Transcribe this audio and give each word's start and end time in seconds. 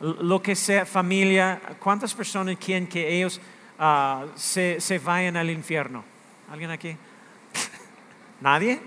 lo 0.00 0.42
que 0.42 0.54
sea 0.54 0.84
familia, 0.84 1.60
¿cuántas 1.80 2.14
personas 2.14 2.56
quieren 2.56 2.86
que 2.86 3.16
ellos 3.16 3.40
ah, 3.78 4.26
se, 4.34 4.80
se, 4.80 4.98
vayan 4.98 5.36
al 5.36 5.50
infierno? 5.50 6.04
¿Alguien 6.50 6.70
aquí? 6.70 6.96
¿Nadie? 8.40 8.80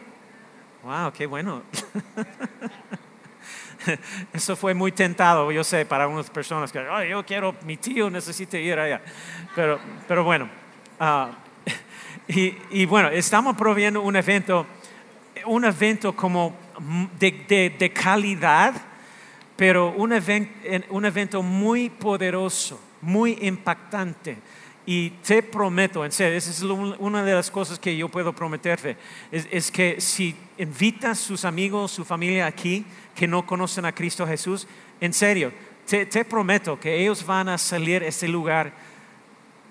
Wow, 0.84 1.12
qué 1.12 1.26
bueno. 1.26 1.63
Eso 4.34 4.55
fue 4.55 4.73
muy 4.73 4.91
tentado, 4.91 5.52
yo 5.52 5.63
sé, 5.63 5.85
para 5.85 6.08
unas 6.08 6.30
personas 6.30 6.72
que, 6.72 6.85
yo 7.10 7.26
quiero, 7.26 7.55
mi 7.66 7.77
tío 7.77 8.10
necesita 8.10 8.57
ir 8.57 8.77
allá. 8.77 9.02
Pero, 9.55 9.80
pero 10.07 10.23
bueno, 10.23 10.48
ah, 10.99 11.32
y, 12.27 12.55
y, 12.70 12.85
bueno, 12.85 13.10
estamos 13.10 13.57
proviendo 13.57 14.02
un 14.02 14.16
evento, 14.16 14.68
un 15.46 15.66
evento 15.66 16.16
como 16.16 16.55
de, 17.18 17.46
de, 17.48 17.70
de 17.71 17.91
calidad 17.91 18.88
pero 19.59 19.91
un, 19.91 20.13
evento 20.13 21.43
muy 21.43 21.90
poderoso, 21.90 22.79
muy 23.02 23.38
impactante. 23.41 24.38
Y 24.85 25.10
te 25.10 25.43
prometo, 25.43 26.05
en 26.05 26.13
serio, 26.13 26.38
esa 26.38 26.49
es 26.49 26.62
una 26.62 27.26
de 27.26 27.34
las 27.34 27.51
cosas 27.51 27.77
que 27.77 27.98
yo 27.98 28.07
puedo 28.07 28.32
prometerte, 28.32 28.96
es, 29.29 29.70
que 29.70 29.99
si 29.99 30.34
invitas 30.57 31.20
sus 31.20 31.43
amigos, 31.43 31.91
su 31.91 32.05
familia 32.05 32.48
aquí, 32.48 32.85
que 33.13 33.27
no 33.27 33.46
conocen 33.46 33.84
a 33.84 33.91
Cristo 33.91 34.26
Jesús, 34.26 34.66
en 35.01 35.12
serio, 35.12 35.51
te, 35.85 36.23
prometo 36.23 36.79
que 36.79 36.98
ellos 36.98 37.26
van 37.26 37.49
a 37.49 37.57
salir 37.57 37.99
de 37.99 38.07
este 38.07 38.29
lugar 38.29 38.71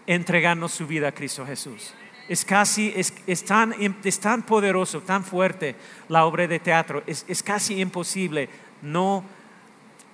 entregando 0.07 0.69
su 0.69 0.87
vida 0.87 1.09
a 1.09 1.13
Cristo 1.13 1.47
Jesús. 1.47 1.95
Es 2.29 2.45
casi, 2.45 2.93
es, 2.95 3.45
tan, 3.47 3.75
es 4.05 4.21
tan 4.21 4.43
poderoso, 4.43 5.01
tan 5.01 5.25
fuerte 5.25 5.77
la 6.09 6.27
obra 6.27 6.47
de 6.47 6.59
teatro, 6.59 7.03
es, 7.07 7.25
es 7.27 7.43
casi 7.43 7.81
imposible 7.81 8.51
no 8.83 9.25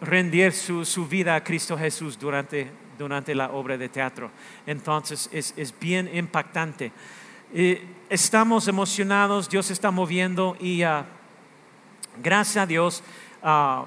rendir 0.00 0.52
su, 0.52 1.06
vida 1.06 1.34
a 1.34 1.44
Cristo 1.44 1.76
Jesús 1.76 2.18
durante, 2.18 2.70
durante 2.98 3.34
la 3.34 3.50
obra 3.50 3.76
de 3.76 3.88
teatro. 3.88 4.30
Entonces 4.66 5.28
es, 5.32 5.74
bien 5.78 6.10
impactante. 6.14 6.92
estamos 8.08 8.68
emocionados, 8.68 9.48
Dios 9.48 9.70
está 9.70 9.90
moviendo 9.90 10.56
y 10.60 10.82
ah, 10.82 11.06
gracias 12.22 12.62
a 12.62 12.66
Dios 12.66 13.02
ah, 13.42 13.86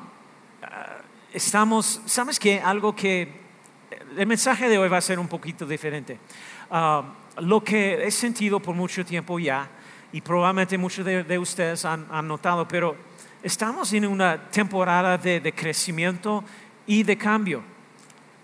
ah, 0.64 0.98
estamos, 1.34 2.02
¿sabes 2.06 2.40
qué? 2.40 2.60
Algo 2.60 2.96
que 2.96 3.48
el 4.18 4.28
mensaje 4.28 4.70
de 4.70 4.78
hoy 4.78 4.90
va 4.90 4.98
a 4.98 5.02
ser 5.02 5.20
un 5.20 5.28
poquito 5.28 5.66
diferente. 5.66 6.20
lo 7.40 7.64
que 7.64 8.06
he 8.06 8.12
sentido 8.12 8.60
por 8.60 8.76
mucho 8.76 9.06
tiempo 9.06 9.38
ya, 9.40 9.70
y 10.12 10.22
probablemente 10.22 10.78
muchos 10.78 11.06
de, 11.06 11.38
ustedes 11.38 11.86
han 11.86 12.28
notado, 12.28 12.68
pero 12.68 12.96
estamos 13.44 13.94
en 13.94 14.06
una 14.06 14.50
temporada 14.50 15.18
de, 15.18 15.54
crecimiento 15.54 16.44
y 16.86 17.04
de 17.04 17.18
cambio. 17.18 17.64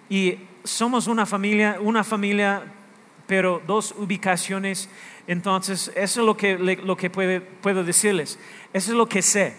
Y 0.09 0.37
somos 0.63 1.07
una 1.07 1.25
familia, 1.25 1.77
una 1.81 2.03
familia, 2.03 2.63
pero 3.27 3.61
dos 3.65 3.93
ubicaciones. 3.97 4.89
Entonces, 5.27 5.91
eso 5.95 6.21
es 6.21 6.25
lo 6.25 6.37
que, 6.37 6.57
lo 6.57 6.95
que 6.97 7.09
puedo 7.09 7.83
decirles. 7.83 8.39
Eso 8.71 8.91
es 8.91 8.97
lo 8.97 9.07
que 9.07 9.21
sé. 9.21 9.55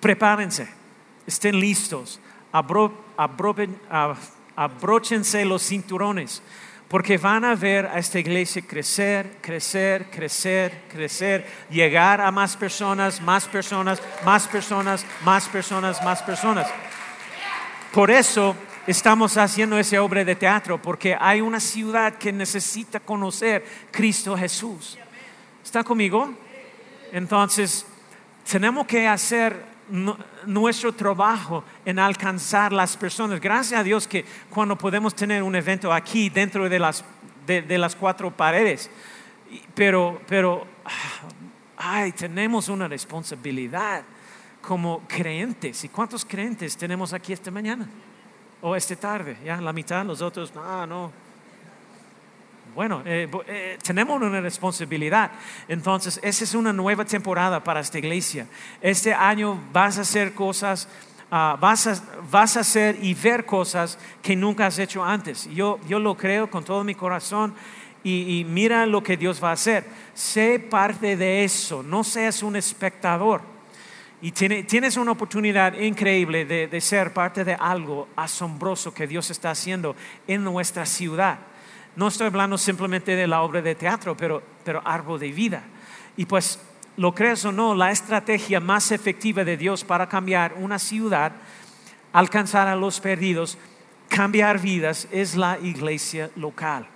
Prepárense, 0.00 0.68
estén 1.26 1.60
listos, 1.60 2.20
abróchense 4.56 5.44
los 5.44 5.62
cinturones 5.62 6.42
porque 6.92 7.16
van 7.16 7.42
a 7.42 7.54
ver 7.54 7.86
a 7.86 7.98
esta 7.98 8.18
iglesia 8.18 8.60
crecer, 8.60 9.38
crecer, 9.40 10.10
crecer, 10.10 10.82
crecer, 10.90 11.46
llegar 11.70 12.20
a 12.20 12.30
más 12.30 12.54
personas, 12.54 13.18
más 13.18 13.46
personas, 13.46 13.98
más 14.26 14.46
personas, 14.46 15.06
más 15.24 15.48
personas, 15.48 16.04
más 16.04 16.22
personas. 16.22 16.66
Por 17.94 18.10
eso 18.10 18.54
estamos 18.86 19.38
haciendo 19.38 19.78
esa 19.78 20.02
obra 20.02 20.22
de 20.22 20.36
teatro, 20.36 20.82
porque 20.82 21.16
hay 21.18 21.40
una 21.40 21.60
ciudad 21.60 22.16
que 22.16 22.30
necesita 22.30 23.00
conocer 23.00 23.64
Cristo 23.90 24.36
Jesús. 24.36 24.98
¿Está 25.64 25.82
conmigo? 25.82 26.34
Entonces, 27.10 27.86
tenemos 28.46 28.86
que 28.86 29.08
hacer 29.08 29.71
nuestro 30.46 30.92
trabajo 30.92 31.62
en 31.84 31.98
alcanzar 31.98 32.72
las 32.72 32.96
personas. 32.96 33.40
Gracias 33.40 33.78
a 33.78 33.84
Dios 33.84 34.08
que 34.08 34.24
cuando 34.48 34.76
podemos 34.76 35.14
tener 35.14 35.42
un 35.42 35.54
evento 35.54 35.92
aquí 35.92 36.30
dentro 36.30 36.68
de 36.68 36.78
las, 36.78 37.04
de, 37.46 37.78
las 37.78 37.94
cuatro 37.94 38.30
paredes, 38.30 38.90
pero, 39.74 40.20
pero 40.26 40.66
ay, 41.76 42.12
tenemos 42.12 42.70
una 42.70 42.88
responsabilidad 42.88 44.02
como 44.62 45.02
creyentes. 45.06 45.84
¿Y 45.84 45.90
cuántos 45.90 46.24
creyentes 46.24 46.76
tenemos 46.76 47.12
aquí 47.12 47.34
esta 47.34 47.50
mañana? 47.50 47.86
O 48.62 48.74
esta 48.74 48.96
tarde, 48.96 49.36
ya 49.44 49.60
la 49.60 49.72
mitad, 49.74 50.06
los 50.06 50.22
otros, 50.22 50.54
no, 50.54 50.86
no, 50.86 51.12
bueno, 52.74 53.02
eh, 53.04 53.28
eh, 53.46 53.78
tenemos 53.82 54.20
una 54.20 54.40
responsabilidad. 54.40 55.30
Entonces, 55.68 56.18
esa 56.22 56.44
es 56.44 56.54
una 56.54 56.72
nueva 56.72 57.04
temporada 57.04 57.62
para 57.62 57.80
esta 57.80 57.98
iglesia. 57.98 58.46
Este 58.80 59.12
año 59.12 59.60
vas 59.72 59.98
a 59.98 60.02
hacer 60.02 60.32
cosas, 60.32 60.88
ah, 61.30 61.56
vas, 61.60 61.86
a, 61.86 62.02
vas, 62.30 62.56
a, 62.56 62.60
hacer 62.60 62.96
y 63.02 63.12
ver 63.12 63.44
cosas 63.44 63.98
que 64.22 64.34
nunca 64.34 64.66
has 64.66 64.78
hecho 64.78 65.04
antes. 65.04 65.48
Yo, 65.50 65.80
yo 65.86 65.98
lo 65.98 66.16
creo 66.16 66.50
con 66.50 66.64
todo 66.64 66.82
mi 66.82 66.94
corazón. 66.94 67.54
Y, 68.04 68.44
mira 68.48 68.84
lo 68.84 69.00
que 69.02 69.16
Dios 69.16 69.42
va 69.42 69.50
a 69.50 69.52
hacer. 69.52 69.84
Sé 70.14 70.58
parte 70.58 71.16
de 71.16 71.44
eso, 71.44 71.84
no 71.84 72.02
seas 72.02 72.42
un 72.42 72.56
espectador. 72.56 73.42
Y 74.20 74.32
tienes 74.32 74.96
una 74.96 75.12
oportunidad 75.12 75.74
increíble 75.78 76.44
de, 76.44 76.66
de 76.68 76.80
ser 76.80 77.12
parte 77.12 77.44
de 77.44 77.54
algo 77.54 78.08
asombroso 78.16 78.92
que 78.94 79.06
Dios 79.06 79.30
está 79.30 79.50
haciendo 79.50 79.94
en 80.26 80.42
nuestra 80.42 80.84
ciudad. 80.86 81.38
No 81.96 82.08
estoy 82.08 82.26
hablando 82.26 82.56
simplemente 82.56 83.14
de 83.14 83.26
la 83.26 83.42
obra 83.42 83.60
de 83.60 83.74
teatro, 83.74 84.16
pero, 84.16 84.42
pero 84.64 84.80
árbol 84.84 85.20
de 85.20 85.30
vida. 85.30 85.62
Y 86.16 86.24
pues, 86.24 86.58
lo 86.96 87.14
crees 87.14 87.44
o 87.44 87.52
no, 87.52 87.74
la 87.74 87.90
estrategia 87.90 88.60
más 88.60 88.92
efectiva 88.92 89.44
de 89.44 89.56
Dios 89.56 89.84
para 89.84 90.08
cambiar 90.08 90.54
una 90.54 90.78
ciudad, 90.78 91.32
alcanzar 92.12 92.68
a 92.68 92.76
los 92.76 93.00
perdidos, 93.00 93.58
cambiar 94.08 94.60
vidas, 94.60 95.08
es 95.10 95.36
la 95.36 95.58
iglesia 95.58 96.30
local. 96.36 96.86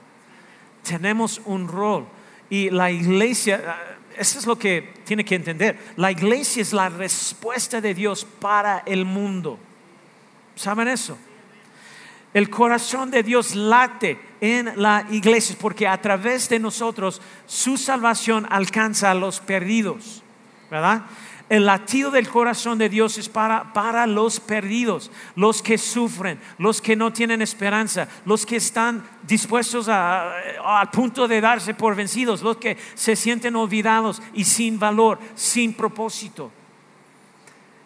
Tenemos 0.83 1.41
un 1.45 1.69
rol. 1.69 2.07
Y 2.49 2.71
la 2.71 2.91
iglesia, 2.91 3.63
ah, 3.67 3.97
eso 4.17 4.39
es 4.39 4.47
lo 4.47 4.57
que 4.57 4.95
tiene 5.05 5.25
que 5.25 5.35
entender. 5.35 5.79
La 5.97 6.11
iglesia 6.11 6.63
es 6.63 6.73
la 6.73 6.89
respuesta 6.89 7.81
de 7.81 7.93
Dios 7.93 8.25
para 8.25 8.83
el 8.87 9.05
mundo. 9.05 9.59
¿Saben 10.55 10.89
eso? 10.89 11.19
El 12.35 12.51
corazón 12.51 13.11
de 13.11 13.23
Dios 13.23 13.55
late 13.55 14.19
en 14.41 14.73
la 14.77 15.07
iglesia 15.11 15.57
porque 15.59 15.89
a 15.89 16.01
través 16.01 16.49
de 16.49 16.59
nosotros 16.59 17.23
su 17.47 17.77
salvación 17.77 18.47
alcanza 18.51 19.11
a 19.11 19.15
los 19.15 19.41
perdidos, 19.41 20.23
¿verdad? 20.71 21.03
El 21.49 21.65
latido 21.65 22.11
del 22.11 22.29
corazón 22.29 22.77
de 22.77 22.89
Dios 22.89 23.19
es 23.19 23.29
para, 23.29 23.73
para 23.73 24.05
los 24.09 24.41
perdidos, 24.41 25.13
los 25.37 25.63
que 25.63 25.79
sufren, 25.79 26.41
los 26.59 26.83
que 26.83 26.97
no 26.97 27.13
tienen 27.13 27.41
esperanza, 27.41 28.09
los 28.25 28.45
que 28.45 28.57
están 28.57 29.05
dispuestos 29.23 29.89
al 29.89 30.91
punto 30.91 31.29
de 31.29 31.41
darse 31.41 31.73
por 31.73 31.95
vencidos, 31.95 32.43
los 32.43 32.57
que 32.57 32.77
se 32.95 33.15
sienten 33.15 33.55
olvidados 33.55 34.21
y 34.35 34.43
sin 34.45 34.77
valor, 34.81 35.21
sin 35.37 35.73
propósito. 35.73 36.51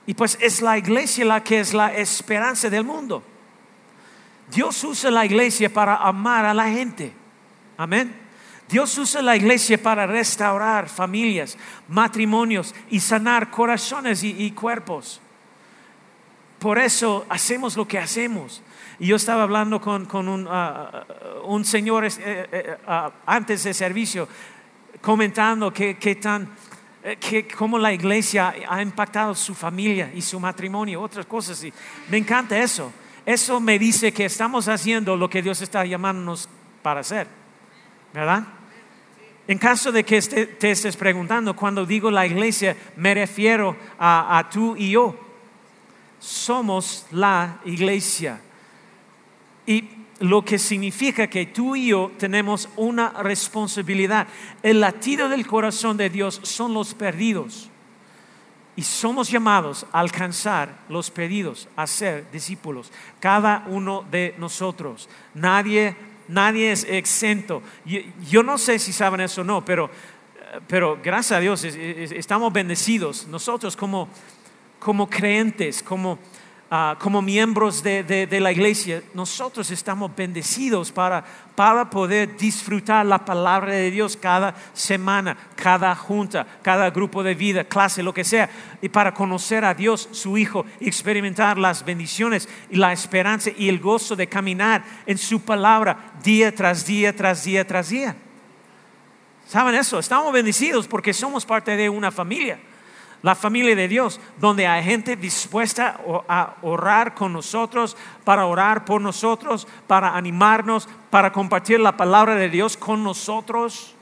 Y 0.06 0.14
pues 0.14 0.38
es 0.40 0.62
la 0.62 0.78
iglesia 0.78 1.26
la 1.26 1.44
que 1.44 1.60
es 1.60 1.74
la 1.74 1.94
esperanza 1.94 2.70
del 2.70 2.84
mundo. 2.84 3.22
Dios 4.50 4.82
usa 4.84 5.10
la 5.10 5.24
iglesia 5.24 5.72
para 5.72 5.96
amar 5.96 6.44
a 6.44 6.54
la 6.54 6.68
gente. 6.68 7.12
Amén. 7.76 8.14
Dios 8.68 8.96
usa 8.98 9.20
la 9.20 9.34
iglesia 9.34 9.82
para 9.82 10.06
restaurar 10.06 10.88
familias, 10.88 11.58
matrimonios 11.88 12.72
y 12.88 13.00
sanar 13.00 13.50
corazones 13.50 14.22
y, 14.22 14.50
cuerpos. 14.52 15.20
Por 16.60 16.78
eso 16.78 17.26
hacemos 17.28 17.76
lo 17.76 17.88
que 17.88 17.98
hacemos. 17.98 18.62
Y 19.00 19.08
yo 19.08 19.16
estaba 19.16 19.42
hablando 19.42 19.80
con, 19.80 20.06
un, 20.28 20.46
ah, 20.48 21.04
un, 21.44 21.64
señor 21.64 22.04
eh, 22.04 22.10
eh, 22.20 22.76
ah, 22.86 23.10
antes 23.26 23.64
del 23.64 23.74
servicio, 23.74 24.28
comentando 25.00 25.72
que, 25.72 25.94
tan, 26.20 26.48
eh, 27.02 27.16
que 27.16 27.48
cómo 27.48 27.76
la 27.76 27.92
iglesia 27.92 28.54
ha 28.68 28.82
impactado 28.82 29.34
su 29.34 29.54
familia 29.54 30.12
y 30.14 30.22
su 30.22 30.38
matrimonio, 30.38 31.00
otras 31.02 31.26
cosas. 31.26 31.64
Y 31.64 31.72
me 32.08 32.18
encanta 32.18 32.56
eso. 32.56 32.92
Eso 33.32 33.60
me 33.60 33.78
dice 33.78 34.12
que 34.12 34.24
estamos 34.24 34.68
haciendo 34.68 35.16
lo 35.16 35.28
que 35.28 35.42
Dios 35.42 35.60
está 35.62 35.84
llamándonos 35.84 36.48
para 36.82 37.00
hacer, 37.00 37.26
¿verdad? 38.12 38.44
En 39.46 39.58
caso 39.58 39.90
de 39.90 40.04
que 40.04 40.16
este, 40.16 40.46
te 40.46 40.70
estés 40.70 40.96
preguntando, 40.96 41.56
cuando 41.56 41.84
digo 41.84 42.10
la 42.10 42.26
iglesia, 42.26 42.76
me 42.96 43.14
refiero 43.14 43.76
a, 43.98 44.38
a 44.38 44.48
tú 44.48 44.76
y 44.76 44.90
yo. 44.90 45.18
Somos 46.20 47.06
la 47.10 47.60
iglesia. 47.64 48.40
Y 49.66 49.88
lo 50.20 50.44
que 50.44 50.58
significa 50.58 51.26
que 51.28 51.46
tú 51.46 51.74
y 51.74 51.88
yo 51.88 52.12
tenemos 52.18 52.68
una 52.76 53.10
responsabilidad. 53.22 54.28
El 54.62 54.80
latido 54.80 55.28
del 55.28 55.46
corazón 55.46 55.96
de 55.96 56.10
Dios 56.10 56.40
son 56.44 56.74
los 56.74 56.94
perdidos. 56.94 57.70
Y 58.80 58.82
somos 58.82 59.30
llamados 59.30 59.84
a 59.92 60.00
alcanzar 60.00 60.86
los 60.88 61.10
pedidos, 61.10 61.68
a 61.76 61.86
ser 61.86 62.30
discípulos, 62.30 62.90
cada 63.20 63.62
uno 63.66 64.06
de 64.10 64.34
nosotros. 64.38 65.06
Nadie, 65.34 65.94
nadie 66.28 66.72
es 66.72 66.84
exento. 66.84 67.62
Yo, 67.84 68.42
no 68.42 68.56
sé 68.56 68.78
si 68.78 68.94
saben 68.94 69.20
eso 69.20 69.42
o 69.42 69.44
no, 69.44 69.62
pero, 69.62 69.90
pero 70.66 70.98
gracias 71.04 71.36
a 71.36 71.40
Dios 71.40 71.62
estamos 71.62 72.50
bendecidos. 72.54 73.26
Nosotros 73.26 73.76
como, 73.76 74.08
como 74.78 75.10
creyentes, 75.10 75.82
como 75.82 76.18
Ah, 76.72 76.96
como 77.00 77.20
miembros 77.20 77.82
de, 77.82 78.28
la 78.40 78.52
iglesia, 78.52 79.02
nosotros 79.12 79.72
estamos 79.72 80.14
bendecidos 80.14 80.92
para, 80.92 81.24
para 81.56 81.90
poder 81.90 82.36
disfrutar 82.36 83.04
la 83.04 83.24
palabra 83.24 83.72
de 83.72 83.90
Dios 83.90 84.16
cada 84.16 84.54
semana, 84.72 85.36
cada 85.56 85.96
junta, 85.96 86.46
cada 86.62 86.88
grupo 86.90 87.24
de 87.24 87.34
vida, 87.34 87.64
clase, 87.64 88.04
lo 88.04 88.14
que 88.14 88.22
sea, 88.22 88.48
y 88.80 88.88
para 88.88 89.12
conocer 89.12 89.64
a 89.64 89.74
Dios, 89.74 90.10
su 90.12 90.38
Hijo, 90.38 90.64
experimentar 90.78 91.58
las 91.58 91.84
bendiciones 91.84 92.48
y 92.70 92.76
la 92.76 92.92
esperanza 92.92 93.50
y 93.58 93.68
el 93.68 93.80
gozo 93.80 94.14
de 94.14 94.28
caminar 94.28 94.84
en 95.06 95.18
su 95.18 95.40
palabra 95.40 96.12
día 96.22 96.54
tras 96.54 96.86
día, 96.86 97.16
tras 97.16 97.42
día, 97.42 97.66
tras 97.66 97.88
día. 97.88 98.14
¿Saben 99.48 99.74
eso? 99.74 99.98
Estamos 99.98 100.32
bendecidos 100.32 100.86
porque 100.86 101.12
somos 101.12 101.44
parte 101.44 101.76
de 101.76 101.90
una 101.90 102.12
familia 102.12 102.60
la 103.22 103.34
familia 103.34 103.76
de 103.76 103.88
Dios, 103.88 104.20
donde 104.38 104.66
hay 104.66 104.82
gente 104.82 105.16
dispuesta 105.16 106.00
a 106.28 106.56
orar 106.62 107.14
con 107.14 107.32
nosotros, 107.32 107.96
para 108.24 108.46
orar 108.46 108.84
por 108.84 109.00
nosotros, 109.00 109.66
para 109.86 110.16
animarnos, 110.16 110.88
para 111.10 111.32
compartir 111.32 111.80
la 111.80 111.96
palabra 111.96 112.34
de 112.34 112.48
Dios 112.48 112.76
con 112.76 113.04
nosotros. 113.04 113.94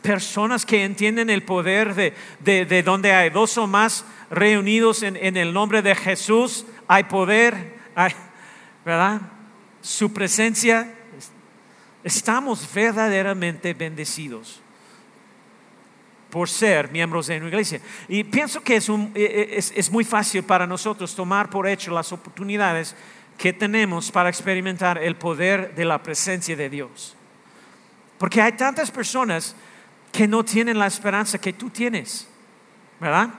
Personas 0.00 0.64
que 0.64 0.84
entienden 0.84 1.28
el 1.28 1.42
poder 1.42 1.94
de, 2.40 2.82
donde 2.82 3.12
hay 3.12 3.30
dos 3.30 3.58
o 3.58 3.66
más 3.66 4.04
reunidos 4.30 5.02
en, 5.02 5.16
en, 5.16 5.36
el 5.36 5.52
nombre 5.52 5.82
de 5.82 5.94
Jesús, 5.94 6.64
hay 6.86 7.04
poder, 7.04 7.78
¿verdad? 8.84 9.20
Su 9.82 10.12
presencia, 10.12 10.94
estamos 12.02 12.72
verdaderamente 12.72 13.74
bendecidos 13.74 14.62
por 16.30 16.48
ser 16.48 16.90
miembros 16.90 17.26
de 17.26 17.38
una 17.38 17.48
iglesia. 17.48 17.80
Y 18.08 18.24
pienso 18.24 18.62
que 18.62 18.76
es, 18.76 18.88
e, 18.88 19.10
e, 19.14 19.58
es, 19.58 19.72
es, 19.74 19.90
muy 19.90 20.04
fácil 20.04 20.42
para 20.42 20.66
nosotros 20.66 21.14
tomar 21.14 21.48
por 21.48 21.66
hecho 21.66 21.90
las 21.90 22.12
oportunidades 22.12 22.94
que 23.38 23.52
tenemos 23.52 24.10
para 24.10 24.28
experimentar 24.28 24.98
el 24.98 25.16
poder 25.16 25.74
de 25.74 25.84
la 25.84 26.02
presencia 26.02 26.56
de 26.56 26.68
Dios. 26.68 27.16
Porque 28.18 28.42
hay 28.42 28.52
tantas 28.52 28.90
personas 28.90 29.54
que 30.12 30.26
no 30.26 30.44
tienen 30.44 30.78
la 30.78 30.86
esperanza 30.86 31.40
que 31.40 31.52
tú 31.52 31.70
tienes, 31.70 32.28
¿verdad? 33.00 33.30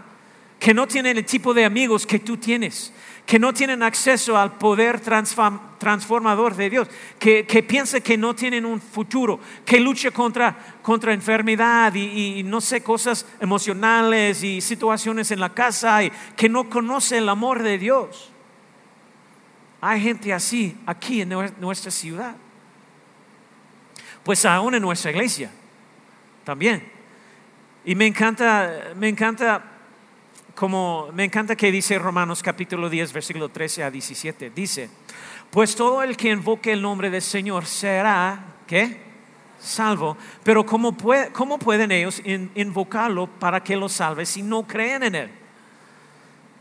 Que 0.57 0.73
no 0.73 0.87
tienen 0.87 1.17
el 1.17 1.25
tipo 1.25 1.53
de 1.53 1.65
amigos 1.65 2.05
que 2.05 2.19
tú 2.19 2.37
tienes 2.37 2.93
que 3.29 3.37
no 3.37 3.53
tienen 3.53 3.83
acceso 3.83 4.35
al 4.35 4.57
poder 4.57 4.99
transformador 4.99 6.55
de 6.55 6.67
Dios, 6.67 6.87
que, 7.19 7.45
que 7.45 7.61
piensa 7.61 7.99
que 7.99 8.17
no 8.17 8.33
tienen 8.33 8.65
un 8.65 8.81
futuro, 8.81 9.39
que 9.63 9.79
lucha 9.79 10.09
contra, 10.09 10.57
contra 10.81 11.13
enfermedad 11.13 11.93
y, 11.93 12.41
no 12.41 12.59
sé, 12.59 12.81
cosas 12.81 13.27
emocionales 13.39 14.41
y 14.41 14.61
situaciones 14.61 15.29
en 15.29 15.39
la 15.39 15.53
casa 15.53 16.03
y 16.03 16.11
que 16.35 16.49
no 16.49 16.71
conoce 16.71 17.19
el 17.19 17.29
amor 17.29 17.61
de 17.61 17.77
Dios. 17.77 18.31
Hay 19.79 20.01
gente 20.01 20.33
así 20.33 20.75
aquí 20.87 21.21
en 21.21 21.29
nuestra 21.59 21.91
ciudad. 21.91 22.35
Pues 24.23 24.43
aún 24.43 24.73
en 24.73 24.81
nuestra 24.81 25.11
iglesia 25.11 25.51
también. 26.43 26.91
Y 27.85 27.93
me 27.93 28.07
encanta, 28.07 28.85
me 28.95 29.07
encanta 29.07 29.68
como 30.59 31.07
me 31.13 31.23
encanta 31.23 31.55
que 31.55 31.71
dice 31.71 31.97
Romanos 31.97 32.43
capítulo 32.43 32.89
10, 32.89 33.13
versículo 33.13 33.47
13 33.47 33.81
a 33.81 33.89
17. 33.89 34.49
Dice, 34.49 34.89
pues 35.49 35.73
todo 35.73 36.03
el 36.03 36.17
que 36.17 36.31
invoque 36.31 36.73
el 36.73 36.81
nombre 36.81 37.09
del 37.09 37.21
Señor 37.21 37.65
será, 37.65 38.57
¿qué? 38.67 38.97
Salvo. 39.57 40.17
Pero 40.43 40.65
¿cómo, 40.65 40.91
pueden 40.91 41.93
ellos 41.93 42.21
invocarlo 42.55 43.27
para 43.27 43.63
que 43.63 43.77
lo 43.77 43.87
salve 43.87 44.25
si 44.25 44.41
no 44.41 44.67
creen 44.67 45.03
en 45.03 45.15
Él? 45.15 45.29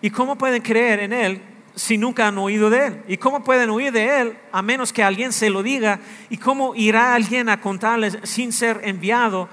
¿Y 0.00 0.10
cómo 0.10 0.38
pueden 0.38 0.62
creer 0.62 1.00
en 1.00 1.12
Él 1.12 1.42
si 1.74 1.98
nunca 1.98 2.28
han 2.28 2.38
oído 2.38 2.70
de 2.70 2.86
Él? 2.86 3.02
¿Y 3.08 3.16
cómo 3.16 3.42
pueden 3.42 3.68
oír 3.68 3.90
de 3.90 4.20
Él 4.20 4.38
a 4.52 4.62
menos 4.62 4.92
que 4.92 5.02
alguien 5.02 5.32
se 5.32 5.50
lo 5.50 5.60
diga? 5.60 5.98
¿Y 6.30 6.36
cómo 6.36 6.76
irá 6.76 7.16
alguien 7.16 7.48
a 7.48 7.60
contarles 7.60 8.16
sin 8.22 8.52
ser 8.52 8.80
enviado? 8.84 9.48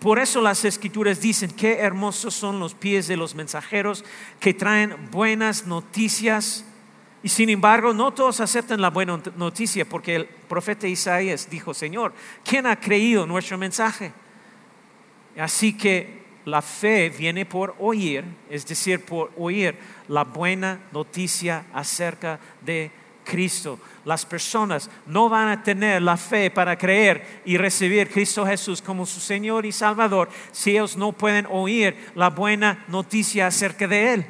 Por 0.00 0.20
eso 0.20 0.40
las 0.40 0.64
escrituras 0.64 1.20
dicen, 1.20 1.50
qué 1.50 1.78
hermosos 1.78 2.34
son 2.34 2.60
los 2.60 2.74
pies 2.74 3.08
de 3.08 3.16
los 3.16 3.34
mensajeros 3.34 4.04
que 4.38 4.54
traen 4.54 5.10
buenas 5.10 5.66
noticias. 5.66 6.64
Y 7.22 7.28
sin 7.28 7.50
embargo, 7.50 7.92
no 7.92 8.12
todos 8.12 8.40
aceptan 8.40 8.80
la 8.80 8.90
buena 8.90 9.20
noticia 9.36 9.84
porque 9.84 10.16
el 10.16 10.26
profeta 10.26 10.86
Isaías 10.86 11.50
dijo, 11.50 11.74
Señor, 11.74 12.12
¿quién 12.44 12.66
ha 12.66 12.78
creído 12.78 13.26
nuestro 13.26 13.58
mensaje? 13.58 14.12
Así 15.36 15.76
que 15.76 16.22
la 16.44 16.62
fe 16.62 17.10
viene 17.10 17.44
por 17.44 17.74
oír, 17.78 18.24
es 18.48 18.66
decir, 18.66 19.04
por 19.04 19.32
oír 19.36 19.76
la 20.06 20.24
buena 20.24 20.80
noticia 20.92 21.66
acerca 21.72 22.38
de 22.60 22.90
Cristo. 23.28 23.78
Las 24.04 24.24
personas 24.24 24.88
no 25.06 25.28
van 25.28 25.48
a 25.48 25.62
tener 25.62 26.00
la 26.00 26.16
fe 26.16 26.50
para 26.50 26.78
creer 26.78 27.42
y 27.44 27.58
recibir 27.58 28.08
Cristo 28.08 28.46
Jesús 28.46 28.80
como 28.80 29.04
su 29.04 29.20
Señor 29.20 29.66
y 29.66 29.72
Salvador 29.72 30.30
si 30.50 30.70
ellos 30.70 30.96
no 30.96 31.12
pueden 31.12 31.46
oír 31.50 31.94
la 32.14 32.30
buena 32.30 32.84
noticia 32.88 33.46
acerca 33.46 33.86
de 33.86 34.14
Él. 34.14 34.26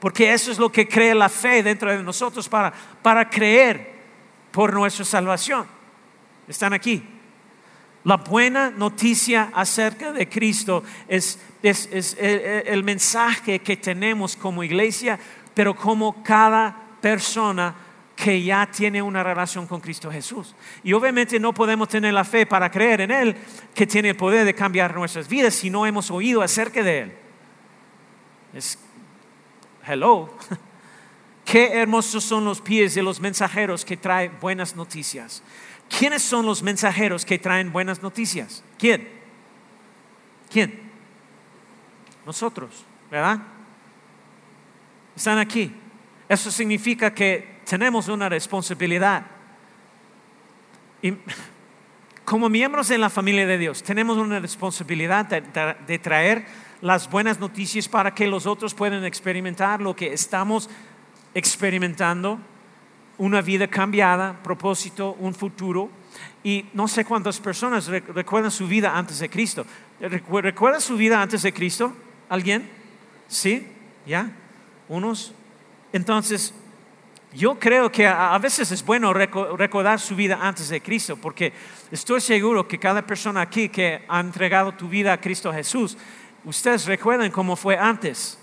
Porque 0.00 0.32
eso 0.32 0.50
es 0.50 0.58
lo 0.58 0.72
que 0.72 0.88
cree 0.88 1.14
la 1.14 1.28
fe 1.28 1.62
dentro 1.62 1.90
de 1.90 2.02
nosotros 2.02 2.48
para, 2.48 2.72
para 3.02 3.28
creer 3.28 3.92
por 4.50 4.72
nuestra 4.72 5.04
salvación. 5.04 5.66
Están 6.48 6.72
aquí. 6.72 7.02
La 8.04 8.16
buena 8.16 8.70
noticia 8.70 9.52
acerca 9.54 10.12
de 10.12 10.28
Cristo 10.28 10.82
es, 11.06 11.38
es, 11.62 11.88
es 11.92 12.16
el, 12.18 12.40
el 12.66 12.82
mensaje 12.82 13.60
que 13.60 13.76
tenemos 13.76 14.34
como 14.34 14.64
iglesia, 14.64 15.20
pero 15.54 15.76
como 15.76 16.22
cada 16.24 16.74
persona 17.00 17.74
que 18.22 18.40
ya 18.40 18.70
tiene 18.70 19.02
una 19.02 19.24
relación 19.24 19.66
con 19.66 19.80
Cristo 19.80 20.08
Jesús. 20.08 20.54
Y 20.84 20.92
obviamente 20.92 21.40
no 21.40 21.52
podemos 21.52 21.88
tener 21.88 22.14
la 22.14 22.22
fe 22.22 22.46
para 22.46 22.70
creer 22.70 23.00
en 23.00 23.10
Él, 23.10 23.36
que 23.74 23.84
tiene 23.84 24.10
el 24.10 24.16
poder 24.16 24.44
de 24.44 24.54
cambiar 24.54 24.94
nuestras 24.94 25.26
vidas 25.26 25.54
si 25.54 25.70
no 25.70 25.84
hemos 25.86 26.08
oído 26.08 26.40
acerca 26.40 26.84
de 26.84 27.00
Él. 27.00 27.12
Es, 28.54 28.78
hello. 29.84 30.32
Qué 31.44 31.72
hermosos 31.72 32.22
son 32.22 32.44
los 32.44 32.60
pies 32.60 32.94
de 32.94 33.02
los 33.02 33.18
mensajeros 33.18 33.84
que 33.84 33.96
traen 33.96 34.38
buenas 34.40 34.76
noticias. 34.76 35.42
¿Quiénes 35.98 36.22
son 36.22 36.46
los 36.46 36.62
mensajeros 36.62 37.24
que 37.24 37.40
traen 37.40 37.72
buenas 37.72 38.04
noticias? 38.04 38.62
¿Quién? 38.78 39.08
¿Quién? 40.48 40.80
Nosotros, 42.24 42.84
¿verdad? 43.10 43.40
Están 45.16 45.38
aquí. 45.38 45.74
Eso 46.28 46.52
significa 46.52 47.12
que 47.12 47.51
tenemos 47.72 48.08
una 48.08 48.28
responsabilidad. 48.28 49.24
Y 51.00 51.14
como 52.22 52.50
miembros 52.50 52.88
de 52.88 52.98
la 52.98 53.08
familia 53.08 53.46
de 53.46 53.56
Dios, 53.56 53.82
tenemos 53.82 54.18
una 54.18 54.38
responsabilidad 54.40 55.24
de, 55.24 55.98
traer 55.98 56.44
las 56.82 57.08
buenas 57.08 57.40
noticias 57.40 57.88
para 57.88 58.14
que 58.14 58.26
los 58.26 58.44
otros 58.44 58.74
puedan 58.74 59.06
experimentar 59.06 59.80
lo 59.80 59.96
que 59.96 60.12
estamos 60.12 60.68
experimentando, 61.32 62.38
una 63.16 63.40
vida 63.40 63.66
cambiada, 63.68 64.42
propósito, 64.42 65.16
un 65.18 65.34
futuro. 65.34 65.88
Y 66.44 66.66
no 66.74 66.86
sé 66.86 67.06
cuántas 67.06 67.40
personas 67.40 67.86
recuerdan 67.86 68.50
su 68.50 68.68
vida 68.68 68.94
antes 68.94 69.18
de 69.18 69.30
Cristo. 69.30 69.64
¿Recuerdan 69.98 70.82
su 70.82 70.98
vida 70.98 71.22
antes 71.22 71.40
de 71.40 71.54
Cristo? 71.54 71.90
¿Alguien? 72.28 72.68
¿Sí? 73.28 73.66
¿Ya? 74.04 74.30
¿Unos? 74.90 75.32
Entonces, 75.94 76.52
yo 77.34 77.58
creo 77.58 77.90
que 77.90 78.06
a 78.06 78.36
veces 78.38 78.70
es 78.72 78.84
bueno 78.84 79.12
recordar 79.12 79.98
su 80.00 80.14
vida 80.14 80.38
antes 80.40 80.68
de 80.68 80.82
Cristo, 80.82 81.16
porque 81.16 81.52
estoy 81.90 82.20
seguro 82.20 82.68
que 82.68 82.78
cada 82.78 83.02
persona 83.02 83.40
aquí 83.40 83.68
que 83.68 84.04
ha 84.06 84.20
entregado 84.20 84.72
tu 84.72 84.88
vida 84.88 85.12
a 85.12 85.20
Cristo 85.20 85.52
Jesús, 85.52 85.96
ustedes 86.44 86.84
recuerdan 86.86 87.30
cómo 87.30 87.56
fue 87.56 87.76
antes, 87.76 88.38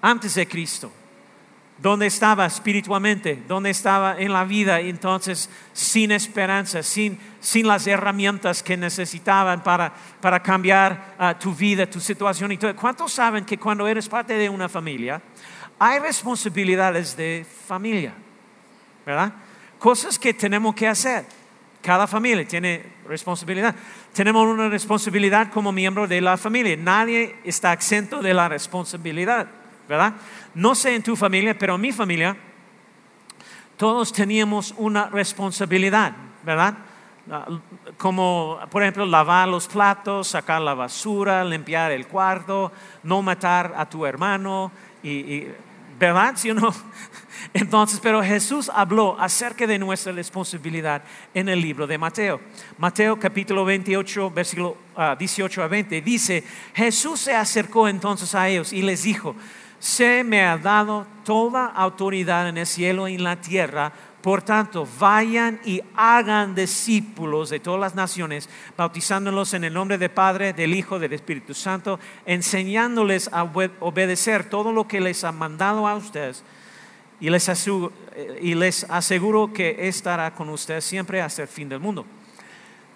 antes 0.00 0.34
de 0.34 0.46
Cristo. 0.46 0.92
¿Dónde 1.78 2.06
estaba 2.06 2.44
espiritualmente? 2.44 3.40
¿Dónde 3.46 3.70
estaba 3.70 4.18
en 4.18 4.32
la 4.32 4.42
vida? 4.42 4.80
Entonces, 4.80 5.48
sin 5.72 6.10
esperanza, 6.10 6.82
sin, 6.82 7.20
sin 7.38 7.68
las 7.68 7.86
herramientas 7.86 8.64
que 8.64 8.76
necesitaban 8.76 9.62
para, 9.62 9.94
para 10.20 10.42
cambiar 10.42 11.14
ah, 11.16 11.38
tu 11.38 11.54
vida, 11.54 11.88
tu 11.88 12.00
situación. 12.00 12.50
Y 12.50 12.56
todo. 12.56 12.74
¿Cuántos 12.74 13.12
saben 13.12 13.44
que 13.44 13.58
cuando 13.58 13.86
eres 13.86 14.08
parte 14.08 14.34
de 14.34 14.48
una 14.48 14.68
familia, 14.68 15.22
hay 15.78 15.98
responsabilidades 16.00 17.16
de 17.16 17.46
familia? 17.66 18.14
¿Verdad? 19.06 19.32
Cosas 19.78 20.18
que 20.18 20.34
tenemos 20.34 20.74
que 20.74 20.88
hacer. 20.88 21.24
Cada 21.80 22.06
familia 22.06 22.46
tiene 22.46 22.84
responsabilidad. 23.06 23.74
Tenemos 24.12 24.46
una 24.46 24.68
responsabilidad 24.68 25.50
como 25.50 25.70
miembro 25.70 26.08
de 26.08 26.20
la 26.20 26.36
familia. 26.36 26.76
Nadie 26.76 27.36
está 27.44 27.72
exento 27.72 28.20
de 28.20 28.34
la 28.34 28.48
responsabilidad, 28.48 29.46
¿verdad? 29.88 30.14
No 30.54 30.74
sé 30.74 30.94
en 30.94 31.02
tu 31.02 31.14
familia, 31.14 31.56
pero 31.56 31.76
en 31.76 31.80
mi 31.80 31.92
familia 31.92 32.36
todos 33.76 34.12
teníamos 34.12 34.74
una 34.76 35.06
responsabilidad, 35.06 36.12
¿verdad? 36.44 36.74
Como, 37.96 38.58
por 38.70 38.82
ejemplo, 38.82 39.06
lavar 39.06 39.46
los 39.46 39.68
platos, 39.68 40.28
sacar 40.28 40.60
la 40.60 40.74
basura, 40.74 41.44
limpiar 41.44 41.92
el 41.92 42.08
cuarto, 42.08 42.72
no 43.04 43.22
matar 43.22 43.74
a 43.76 43.88
tu 43.88 44.04
hermano, 44.04 44.72
y, 45.02 45.46
¿verdad? 45.98 46.34
¿Sí 46.36 46.50
o 46.50 46.54
no? 46.54 46.74
Entonces, 47.54 48.00
pero 48.02 48.22
Jesús 48.22 48.70
habló 48.74 49.18
acerca 49.18 49.66
de 49.66 49.78
nuestra 49.78 50.12
responsabilidad 50.12 51.02
en 51.32 51.48
el 51.48 51.60
libro 51.60 51.86
de 51.86 51.98
Mateo. 51.98 52.40
Mateo 52.76 53.18
capítulo 53.18 53.64
28, 53.64 54.30
versículo 54.30 54.76
18 55.18 55.62
ah, 55.62 55.64
a 55.64 55.68
20, 55.68 56.00
dice, 56.02 56.44
Jesús 56.74 57.20
se 57.20 57.34
acercó 57.34 57.88
entonces 57.88 58.34
a 58.34 58.48
ellos 58.48 58.72
y 58.72 58.82
les 58.82 59.02
dijo, 59.02 59.34
se 59.78 60.24
me 60.24 60.42
ha 60.42 60.58
dado 60.58 61.06
toda 61.24 61.66
autoridad 61.66 62.48
en 62.48 62.58
el 62.58 62.66
cielo 62.66 63.08
y 63.08 63.14
en 63.14 63.24
la 63.24 63.40
tierra. 63.40 63.92
Por 64.22 64.42
tanto, 64.42 64.86
vayan 64.98 65.60
y 65.64 65.80
hagan 65.94 66.54
discípulos 66.54 67.50
de 67.50 67.60
todas 67.60 67.80
las 67.80 67.94
naciones, 67.94 68.48
bautizándolos 68.76 69.54
en 69.54 69.62
el 69.62 69.72
nombre 69.72 69.96
del 69.96 70.10
Padre, 70.10 70.52
del 70.52 70.74
Hijo, 70.74 70.98
del 70.98 71.12
Espíritu 71.12 71.54
Santo, 71.54 72.00
enseñándoles 72.26 73.30
a 73.32 73.44
obedecer 73.44 74.50
todo 74.50 74.72
lo 74.72 74.88
que 74.88 75.00
les 75.00 75.22
ha 75.22 75.30
mandado 75.30 75.86
a 75.86 75.94
ustedes. 75.94 76.42
Y 77.20 77.30
les, 77.30 77.48
aseguro, 77.48 77.92
y 78.40 78.54
les 78.54 78.84
aseguro 78.90 79.52
que 79.52 79.88
estará 79.88 80.34
con 80.34 80.48
ustedes 80.48 80.84
siempre 80.84 81.20
hasta 81.22 81.42
el 81.42 81.48
fin 81.48 81.68
del 81.68 81.80
mundo. 81.80 82.04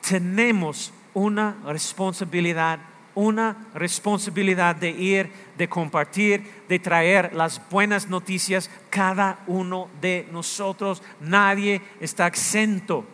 Tenemos 0.07 0.93
una 1.14 1.57
responsabilidad 1.64 2.81
una 3.14 3.69
responsabilidad 3.75 4.76
de 4.76 4.90
ir, 4.90 5.31
de 5.57 5.69
compartir, 5.69 6.64
de 6.69 6.78
traer 6.78 7.35
las 7.35 7.61
buenas 7.71 8.09
noticias. 8.09 8.71
Cada 8.90 9.40
uno 9.47 9.88
de 10.00 10.26
nosotros, 10.31 11.02
nadie 11.21 11.81
está 12.00 12.26
exento. 12.26 13.04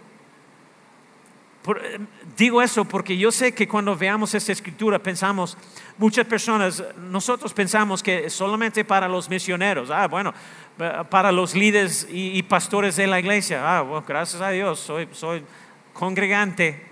Eh, 1.77 1.99
digo 2.37 2.63
eso 2.63 2.85
porque 2.85 3.17
yo 3.19 3.31
sé 3.31 3.53
que 3.53 3.69
cuando 3.69 3.95
veamos 3.95 4.35
esta 4.35 4.53
escritura 4.53 4.99
pensamos, 4.99 5.57
muchas 5.99 6.27
personas, 6.27 6.83
nosotros 7.11 7.53
pensamos 7.53 8.03
que 8.03 8.31
solamente 8.31 8.85
para 8.85 9.09
los 9.09 9.29
misioneros, 9.29 9.91
ah, 9.91 10.07
bueno, 10.07 10.33
eh, 10.79 10.93
para 11.11 11.31
los 11.31 11.55
líderes 11.55 12.09
y, 12.11 12.43
pastores 12.45 12.97
de 12.97 13.07
la 13.07 13.21
iglesia, 13.21 13.79
ah, 13.79 13.83
bueno, 13.83 14.05
gracias 14.07 14.41
a 14.41 14.51
Dios, 14.51 14.81
soy, 14.81 15.09
soy 15.13 15.45
congregante 15.93 16.87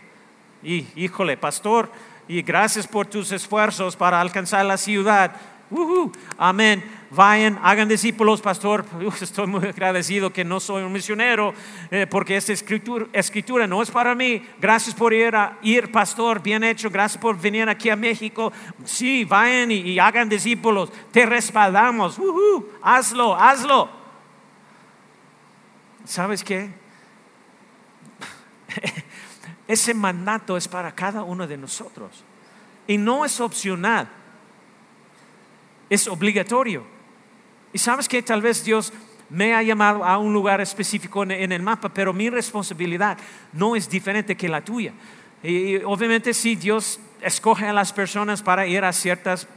y, 0.62 0.86
híjole, 0.96 1.36
pastor, 1.36 1.90
y 2.28 2.42
gracias 2.42 2.86
por 2.86 3.06
tus 3.06 3.32
esfuerzos 3.32 3.96
para 3.96 4.20
alcanzar 4.20 4.64
la 4.64 4.76
ciudad. 4.76 5.32
Amén. 6.38 6.82
Vayan, 7.10 7.58
hagan 7.62 7.88
discípulos, 7.88 8.40
pastor. 8.40 8.84
estoy 9.20 9.46
muy 9.46 9.66
agradecido 9.66 10.32
que 10.32 10.44
no 10.44 10.60
soy 10.60 10.82
un 10.82 10.92
misionero, 10.92 11.54
eh, 11.90 12.06
porque 12.08 12.36
esta 12.36 12.52
escritura, 12.52 13.66
no 13.66 13.82
es 13.82 13.90
para 13.90 14.14
mí. 14.14 14.44
Gracias 14.60 14.94
por 14.94 15.12
ir, 15.12 15.34
a, 15.34 15.58
ir, 15.62 15.90
pastor, 15.90 16.42
bien 16.42 16.62
hecho. 16.64 16.90
Gracias 16.90 17.20
por 17.20 17.38
venir 17.40 17.68
aquí 17.68 17.90
a 17.90 17.96
México. 17.96 18.52
Sí, 18.84 19.24
vayan 19.24 19.70
y, 19.70 19.98
hagan 19.98 20.28
discípulos. 20.28 20.92
Te 21.12 21.26
respaldamos. 21.26 22.18
hazlo, 22.82 23.34
hazlo. 23.34 23.88
¿Sabes 26.04 26.44
qué? 26.44 26.70
Ese 29.68 29.94
mandato 29.94 30.56
es 30.56 30.68
para 30.68 30.94
cada 30.94 31.22
uno 31.22 31.46
de 31.46 31.56
nosotros. 31.56 32.24
Y 32.86 32.98
no 32.98 33.24
es 33.24 33.40
opcional, 33.40 34.08
es 35.90 36.06
obligatorio. 36.06 36.84
Y 37.72 37.78
sabes 37.78 38.08
que 38.08 38.22
tal 38.22 38.42
vez 38.42 38.64
Dios 38.64 38.92
me 39.28 39.54
ha 39.54 39.62
llamado 39.62 40.04
a 40.04 40.18
un 40.18 40.32
lugar 40.32 40.60
específico 40.60 41.24
en 41.24 41.52
el 41.52 41.62
mapa, 41.62 41.88
pero 41.88 42.12
mi 42.12 42.30
responsabilidad 42.30 43.18
no 43.52 43.74
es 43.74 43.88
diferente 43.88 44.36
que 44.36 44.48
la 44.48 44.64
tuya. 44.64 44.92
Y 45.42 45.76
obviamente 45.78 46.32
si 46.32 46.54
Dios 46.54 47.00
escoge 47.20 47.66
a 47.66 47.72
las 47.72 47.92
personas 47.92 48.42
para 48.42 48.66
ir 48.66 48.84
a 48.84 48.92
ciertos 48.92 49.48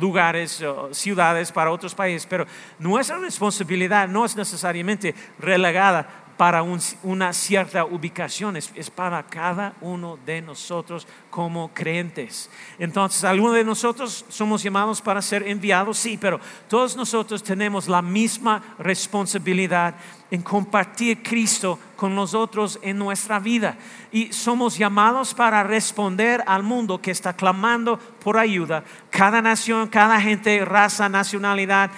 lugares, 0.00 0.62
ciudades, 0.92 1.50
para 1.50 1.70
otros 1.70 1.94
países, 1.94 2.26
pero 2.26 2.46
nuestra 2.78 3.18
responsabilidad 3.18 4.08
no 4.08 4.24
es 4.24 4.36
necesariamente 4.36 5.14
relegada 5.38 6.27
para 6.38 6.62
una 6.62 7.32
cierta 7.32 7.84
ubicación, 7.84 8.56
es, 8.56 8.90
para 8.90 9.26
cada 9.26 9.74
uno 9.80 10.16
de 10.24 10.40
nosotros 10.40 11.04
como 11.30 11.74
creyentes. 11.74 12.48
Entonces, 12.78 13.24
algunos 13.24 13.56
de 13.56 13.64
nosotros 13.64 14.24
somos 14.28 14.62
llamados 14.62 15.02
para 15.02 15.20
ser 15.20 15.42
enviados, 15.48 15.98
sí, 15.98 16.16
pero 16.16 16.38
todos 16.68 16.96
nosotros 16.96 17.42
tenemos 17.42 17.88
la 17.88 18.02
misma 18.02 18.62
responsabilidad 18.78 19.96
en 20.30 20.42
compartir 20.42 21.24
Cristo 21.24 21.76
con 21.96 22.14
nosotros 22.14 22.78
en 22.82 22.98
nuestra 22.98 23.40
vida. 23.40 23.76
Y 24.10 24.32
somos 24.32 24.78
llamados 24.78 25.34
para 25.34 25.62
responder 25.62 26.42
al 26.46 26.62
mundo 26.62 27.00
que 27.00 27.10
está 27.10 27.34
clamando 27.34 27.98
por 27.98 28.38
ayuda. 28.38 28.82
Cada 29.10 29.42
nación, 29.42 29.88
cada 29.88 30.20
gente, 30.20 30.64
raza, 30.64 31.08
nacionalidad, 31.08 31.90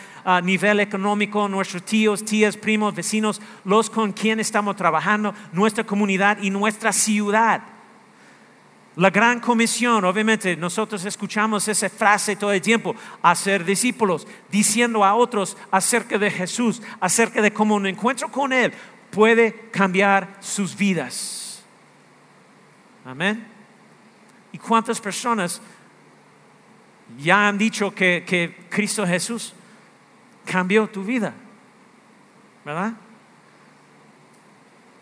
nivel 0.43 0.81
económico, 0.81 1.49
nuestros 1.49 1.85
tíos, 1.85 2.25
tías, 2.25 2.57
primos, 2.57 2.95
vecinos, 2.95 3.41
los 3.65 3.89
con 3.89 4.13
quien 4.13 4.41
estamos 4.41 4.75
trabajando, 4.77 5.35
nuestra 5.53 5.85
comunidad 5.85 6.39
y 6.43 6.51
nuestra 6.51 6.93
ciudad. 6.93 7.63
La 8.97 9.11
gran 9.11 9.39
comisión, 9.39 10.05
obviamente, 10.05 10.57
nosotros 10.57 11.05
escuchamos 11.05 11.69
esa 11.69 11.89
frase 11.89 12.35
todo 12.35 12.53
el 12.53 12.61
tiempo, 12.61 12.95
hacer 13.23 13.65
discípulos, 13.65 14.27
diciendo 14.51 15.05
a 15.05 15.15
otros 15.15 15.57
acerca 15.71 16.19
de 16.19 16.31
Jesús, 16.31 16.83
acerca 17.01 17.41
de 17.41 17.53
cómo 17.53 17.77
un 17.77 17.87
encuentro 17.87 18.31
con 18.31 18.53
Él 18.53 18.73
puede 19.11 19.71
cambiar 19.71 20.37
sus 20.41 20.77
vidas. 20.77 21.40
Amén. 23.05 23.47
¿Y 24.53 24.59
cuántas 24.59 25.01
personas 25.01 25.61
ya 27.19 27.49
han 27.49 27.59
dicho 27.59 27.95
que, 27.95 28.25
que 28.27 28.67
Cristo 28.69 29.07
Jesús 29.07 29.55
cambió 30.45 30.87
tu 30.89 31.05
vida? 31.05 31.35
¿Verdad? 32.65 32.95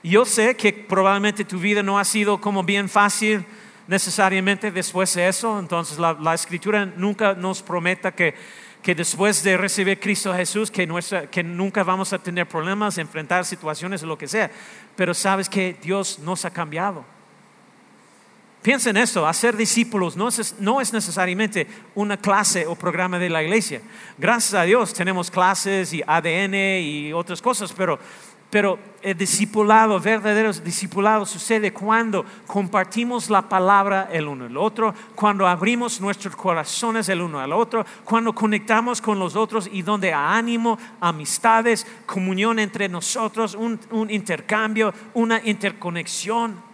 Yo 0.03 0.25
sé 0.25 0.57
que 0.57 0.73
probablemente 0.73 1.45
tu 1.45 1.59
vida 1.59 1.83
no 1.83 1.99
ha 1.99 2.05
sido 2.05 2.41
como 2.41 2.63
bien 2.63 2.89
fácil 2.89 3.45
necesariamente 3.89 4.71
después 4.71 5.13
de 5.15 5.27
eso. 5.27 5.59
Entonces 5.59 5.99
la, 5.99 6.35
escritura 6.35 6.87
nunca 6.87 7.35
nos 7.35 7.63
prometa 7.63 8.13
que, 8.13 8.35
que 8.83 8.95
después 8.95 9.43
de 9.43 9.57
recibir 9.57 9.99
Cristo 9.99 10.33
Jesús, 10.33 10.71
que, 10.71 10.89
que 11.31 11.43
nunca 11.43 11.83
vamos 11.83 12.13
a 12.13 12.19
tener 12.19 12.47
problemas, 12.47 12.97
enfrentar 12.99 13.45
situaciones 13.45 14.03
o 14.05 14.07
lo 14.07 14.17
que 14.17 14.29
sea. 14.29 14.51
Pero 14.95 15.15
sabes 15.15 15.49
que 15.49 15.77
Dios 15.83 16.21
nos 16.21 16.45
ha 16.45 16.51
cambiado. 16.51 17.05
Piensa 18.63 18.91
en 18.91 18.97
esto, 18.97 19.27
hacer 19.27 19.57
discípulos 19.57 20.17
no 20.17 20.29
es, 20.29 20.93
necesariamente 20.93 21.67
una 21.95 22.17
clase 22.17 22.67
o 22.67 22.75
programa 22.75 23.19
de 23.19 23.31
la 23.31 23.43
iglesia. 23.43 23.81
Gracias 24.19 24.55
a 24.55 24.65
Dios 24.65 24.93
tenemos 24.93 25.31
clases 25.31 25.93
y 25.93 26.03
ADN 26.07 26.55
y 26.83 27.13
otras 27.13 27.41
cosas, 27.41 27.73
pero 27.73 27.99
pero 28.51 28.79
el 29.03 29.17
discipulado, 29.17 30.01
verdadero 30.01 30.51
discipulado, 30.53 31.27
sucede 31.27 31.73
cuando 31.73 32.25
compartimos 32.47 33.29
la 33.29 33.47
palabra 33.47 34.09
el 34.11 34.27
uno 34.27 34.47
al 34.47 34.57
otro, 34.57 34.95
cuando 35.15 35.47
abrimos 35.47 36.01
nuestros 36.01 36.35
corazones 36.35 37.11
el 37.11 37.21
uno 37.21 37.41
al 37.41 37.53
otro, 37.53 37.85
cuando 38.05 38.33
conectamos 38.35 39.03
con 39.03 39.19
los 39.19 39.37
otros 39.37 39.69
y 39.71 39.83
donde 39.83 40.15
ánimo, 40.15 40.79
amistades, 40.99 41.87
comunión 42.07 42.59
entre 42.59 42.89
nosotros, 42.89 43.55
un, 43.55 43.79
intercambio, 44.11 44.95
una 45.13 45.43
interconexión. 45.45 46.68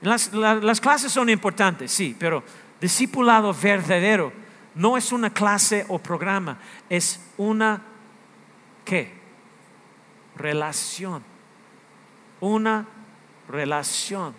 Las 0.00 0.80
clases 0.80 1.12
son 1.12 1.28
importantes, 1.28 1.90
sí, 1.92 2.16
pero 2.18 2.42
discipulado 2.80 3.52
verdadero 3.54 4.32
no 4.74 4.96
es 4.96 5.12
una 5.12 5.30
clase 5.30 5.84
o 5.88 5.98
programa, 5.98 6.58
es 6.88 7.20
una 7.36 7.82
¿qué? 8.84 9.12
Relación. 10.36 11.22
Una 12.40 12.86
relación. 13.48 14.34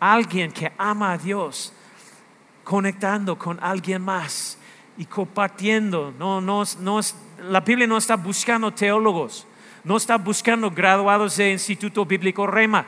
Alguien 0.00 0.50
que 0.50 0.72
ama 0.76 1.12
a 1.12 1.18
Dios 1.18 1.72
conectando 2.64 3.38
con 3.38 3.58
alguien 3.62 4.02
más 4.02 4.58
y 4.96 5.04
compartiendo. 5.04 6.12
No, 6.18 6.40
no, 6.40 6.64
no, 6.80 7.00
la 7.42 7.60
Biblia 7.60 7.86
no 7.86 7.96
está 7.96 8.16
buscando 8.16 8.72
teólogos, 8.72 9.46
no 9.84 9.96
está 9.96 10.16
buscando 10.16 10.70
graduados 10.70 11.36
de 11.36 11.52
Instituto 11.52 12.04
Bíblico 12.04 12.46
Rema, 12.46 12.86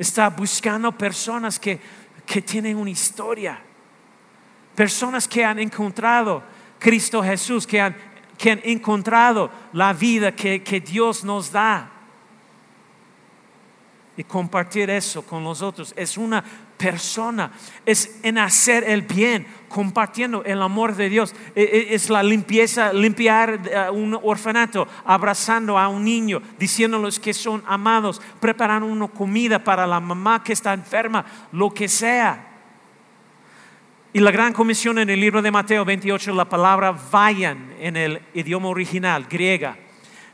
está 0.00 0.30
buscando 0.30 0.90
personas 0.92 1.58
que, 1.58 1.78
que 2.24 2.40
tienen 2.40 2.78
una 2.78 2.88
historia, 2.88 3.60
personas 4.74 5.28
que 5.28 5.44
han 5.44 5.58
encontrado 5.58 6.42
Cristo 6.78 7.22
Jesús, 7.22 7.66
que 7.66 7.82
han, 7.82 7.94
que 8.38 8.52
han 8.52 8.60
encontrado 8.64 9.50
la 9.74 9.92
vida 9.92 10.34
que, 10.34 10.62
que 10.62 10.80
Dios 10.80 11.22
nos 11.22 11.52
da 11.52 11.90
y 14.16 14.24
compartir 14.24 14.88
eso 14.88 15.22
con 15.22 15.44
los 15.44 15.60
otros. 15.60 15.92
Es 15.94 16.16
una 16.16 16.42
persona, 16.80 17.52
es 17.84 18.20
en 18.22 18.38
hacer 18.38 18.84
el 18.84 19.02
bien, 19.02 19.46
compartiendo 19.68 20.42
el 20.44 20.62
amor 20.62 20.96
de 20.96 21.10
Dios. 21.10 21.34
E, 21.54 21.62
e, 21.62 21.94
es 21.94 22.08
la 22.08 22.22
limpieza, 22.22 22.90
limpiar 22.92 23.60
eh, 23.70 23.90
un 23.90 24.18
orfanato, 24.22 24.88
abrazando 25.04 25.78
a 25.78 25.88
un 25.88 26.02
niño, 26.02 26.40
diciéndoles 26.58 27.20
que 27.20 27.34
son 27.34 27.62
amados, 27.66 28.22
preparando 28.40 28.86
una 28.86 29.08
comida 29.08 29.62
para 29.62 29.86
la 29.86 30.00
mamá 30.00 30.42
que 30.42 30.54
está 30.54 30.72
enferma, 30.72 31.26
lo 31.52 31.68
que 31.70 31.86
sea. 31.86 32.46
Y 34.14 34.20
la 34.20 34.30
gran 34.30 34.54
comisión 34.54 34.98
en 34.98 35.10
el 35.10 35.20
libro 35.20 35.42
de 35.42 35.50
Mateo 35.50 35.84
28, 35.84 36.34
la 36.34 36.48
palabra 36.48 36.98
vayan 37.12 37.74
en 37.78 37.96
el 37.96 38.22
idioma 38.32 38.68
original, 38.68 39.26
griega. 39.28 39.76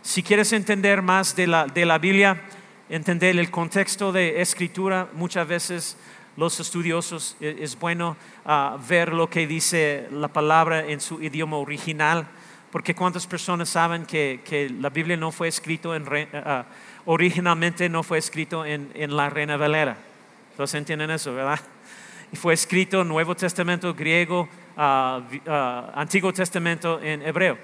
Si 0.01 0.23
quieres 0.23 0.53
entender 0.53 1.03
más 1.03 1.35
de 1.35 1.49
la, 1.49 1.67
de 1.67 1.85
la 1.85 1.99
Biblia, 1.99 2.41
entender 2.89 3.37
el 3.37 3.51
contexto 3.51 4.13
de 4.13 4.41
escritura, 4.41 5.09
muchas 5.15 5.47
veces 5.49 5.97
los 6.37 6.61
estudiosos 6.61 7.37
e, 7.41 7.59
es 7.61 7.79
bueno 7.79 8.17
ah, 8.45 8.79
ver 8.89 9.13
lo 9.13 9.29
que 9.29 9.47
dice 9.47 10.09
la 10.11 10.29
palabra 10.29 10.87
en 10.87 11.01
su 11.01 11.23
idioma 11.23 11.57
original, 11.57 12.27
porque 12.71 12.95
cuántas 12.95 13.27
personas 13.27 13.69
saben 13.69 14.05
que, 14.05 14.73
la 14.81 14.91
Biblia 14.91 15.17
no 15.17 15.33
fue 15.33 15.49
escrito 15.49 15.95
en, 15.95 16.05
ah, 16.35 16.67
originalmente 17.07 17.89
no 17.89 18.03
fue 18.03 18.19
escrito 18.19 18.65
en, 18.65 19.17
la 19.17 19.31
Reina 19.31 19.57
Valera. 19.57 19.97
Entonces 20.51 20.75
entienden 20.79 21.11
eso, 21.11 21.35
¿verdad? 21.35 21.61
Y 22.33 22.37
fue 22.37 22.55
escrito 22.55 23.05
Nuevo 23.05 23.37
Testamento 23.37 23.95
griego, 23.95 24.49
Antiguo 24.77 26.33
Testamento 26.33 27.01
en 27.01 27.23
hebreo. 27.23 27.57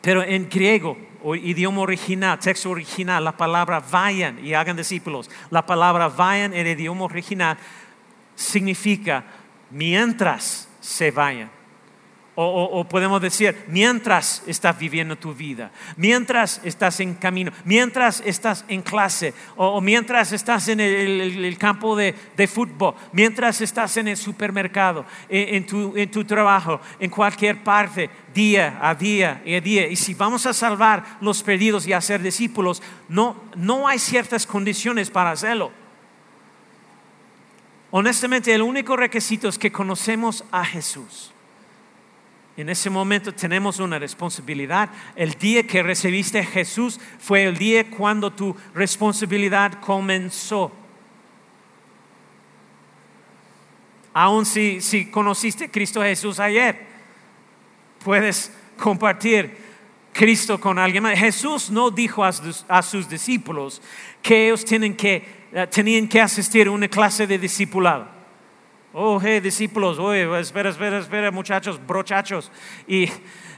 Pero 0.00 0.22
en 0.22 0.48
griego, 0.48 0.96
o 1.22 1.34
idioma 1.34 1.80
original, 1.80 2.38
texto 2.38 2.70
original, 2.70 3.24
la 3.24 3.36
palabra 3.36 3.80
vayan 3.80 4.44
y 4.44 4.54
hagan 4.54 4.76
discípulos, 4.76 5.30
la 5.50 5.66
palabra 5.66 6.08
vayan 6.08 6.52
en 6.52 6.66
el 6.66 6.78
idioma 6.78 7.04
original 7.04 7.58
significa 8.34 9.24
mientras 9.70 10.68
se 10.80 11.10
vayan. 11.10 11.57
O, 12.40 12.84
podemos 12.84 13.20
decir, 13.20 13.64
mientras 13.66 14.44
estás 14.46 14.78
viviendo 14.78 15.16
tu 15.16 15.34
vida, 15.34 15.72
mientras 15.96 16.60
estás 16.62 17.00
en 17.00 17.14
camino, 17.14 17.50
mientras 17.64 18.22
estás 18.24 18.64
en 18.68 18.82
clase, 18.82 19.34
o, 19.56 19.80
mientras 19.80 20.30
estás 20.30 20.68
en 20.68 20.78
el, 20.78 21.58
campo 21.58 21.96
de, 21.96 22.14
fútbol, 22.46 22.94
mientras 23.10 23.60
estás 23.60 23.96
en 23.96 24.06
el 24.06 24.16
supermercado, 24.16 25.04
en, 25.28 25.66
tu, 25.66 25.96
en 25.96 26.08
tu 26.12 26.24
trabajo, 26.24 26.80
en 27.00 27.10
cualquier 27.10 27.64
parte, 27.64 28.08
día 28.32 28.78
a 28.80 28.94
día 28.94 29.42
y 29.44 29.58
día. 29.58 29.88
Y 29.88 29.96
si 29.96 30.14
vamos 30.14 30.46
a 30.46 30.52
salvar 30.52 31.18
los 31.20 31.42
perdidos 31.42 31.88
y 31.88 31.92
a 31.92 32.00
ser 32.00 32.22
discípulos, 32.22 32.80
no, 33.08 33.34
no 33.56 33.88
hay 33.88 33.98
ciertas 33.98 34.46
condiciones 34.46 35.10
para 35.10 35.32
hacerlo. 35.32 35.72
Honestamente, 37.90 38.54
el 38.54 38.62
único 38.62 38.96
requisito 38.96 39.48
es 39.48 39.58
que 39.58 39.72
conocemos 39.72 40.44
a 40.52 40.64
Jesús. 40.64 41.32
En 42.58 42.68
ese 42.68 42.90
momento 42.90 43.32
tenemos 43.32 43.78
una 43.78 44.00
responsabilidad. 44.00 44.90
El 45.14 45.34
día 45.34 45.64
que 45.64 45.80
recibiste 45.80 46.40
a 46.40 46.44
Jesús 46.44 46.98
fue 47.20 47.44
el 47.44 47.56
día 47.56 47.88
cuando 47.88 48.32
tu 48.32 48.54
responsabilidad 48.74 49.74
comenzó. 49.80 50.72
Aún 54.12 54.44
si, 54.44 54.80
si 54.80 55.06
conociste 55.06 55.66
a 55.66 55.70
Cristo 55.70 56.02
Jesús 56.02 56.40
ayer, 56.40 56.84
puedes 58.04 58.52
compartir 58.76 59.56
Cristo 60.12 60.58
con 60.58 60.80
alguien 60.80 61.04
más. 61.04 61.16
Jesús 61.16 61.70
no 61.70 61.92
dijo 61.92 62.24
a 62.24 62.32
sus, 62.82 63.08
discípulos 63.08 63.80
que 64.20 64.48
ellos 64.48 64.64
tienen 64.64 64.96
que, 64.96 65.46
eh, 65.52 65.68
tenían 65.70 66.08
que 66.08 66.20
asistir 66.20 66.66
a 66.66 66.72
una 66.72 66.88
clase 66.88 67.24
de 67.24 67.38
discipulado. 67.38 68.17
Oh, 68.92 69.20
hey, 69.20 69.40
discípulos, 69.40 69.98
oye, 69.98 70.22
espera, 70.40 70.70
espera, 70.70 70.98
espera, 70.98 71.30
muchachos, 71.30 71.78
brochachos. 71.86 72.50
Y 72.86 73.08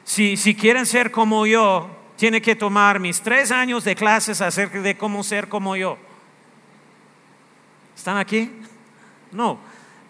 si, 0.03 0.37
si 0.37 0.55
quieren 0.55 0.85
ser 0.85 1.11
como 1.11 1.47
yo, 1.47 1.89
tienen 2.17 2.43
que 2.43 2.57
tomar 2.57 2.99
mis 2.99 3.21
tres 3.21 3.51
años 3.51 3.85
de 3.85 3.95
clases 3.95 4.41
acerca 4.41 4.81
de 4.81 4.97
cómo 4.97 5.23
ser 5.23 5.49
como 5.49 5.77
yo. 5.77 5.97
¿Están 7.97 8.19
aquí? 8.19 8.51
No. 9.31 9.59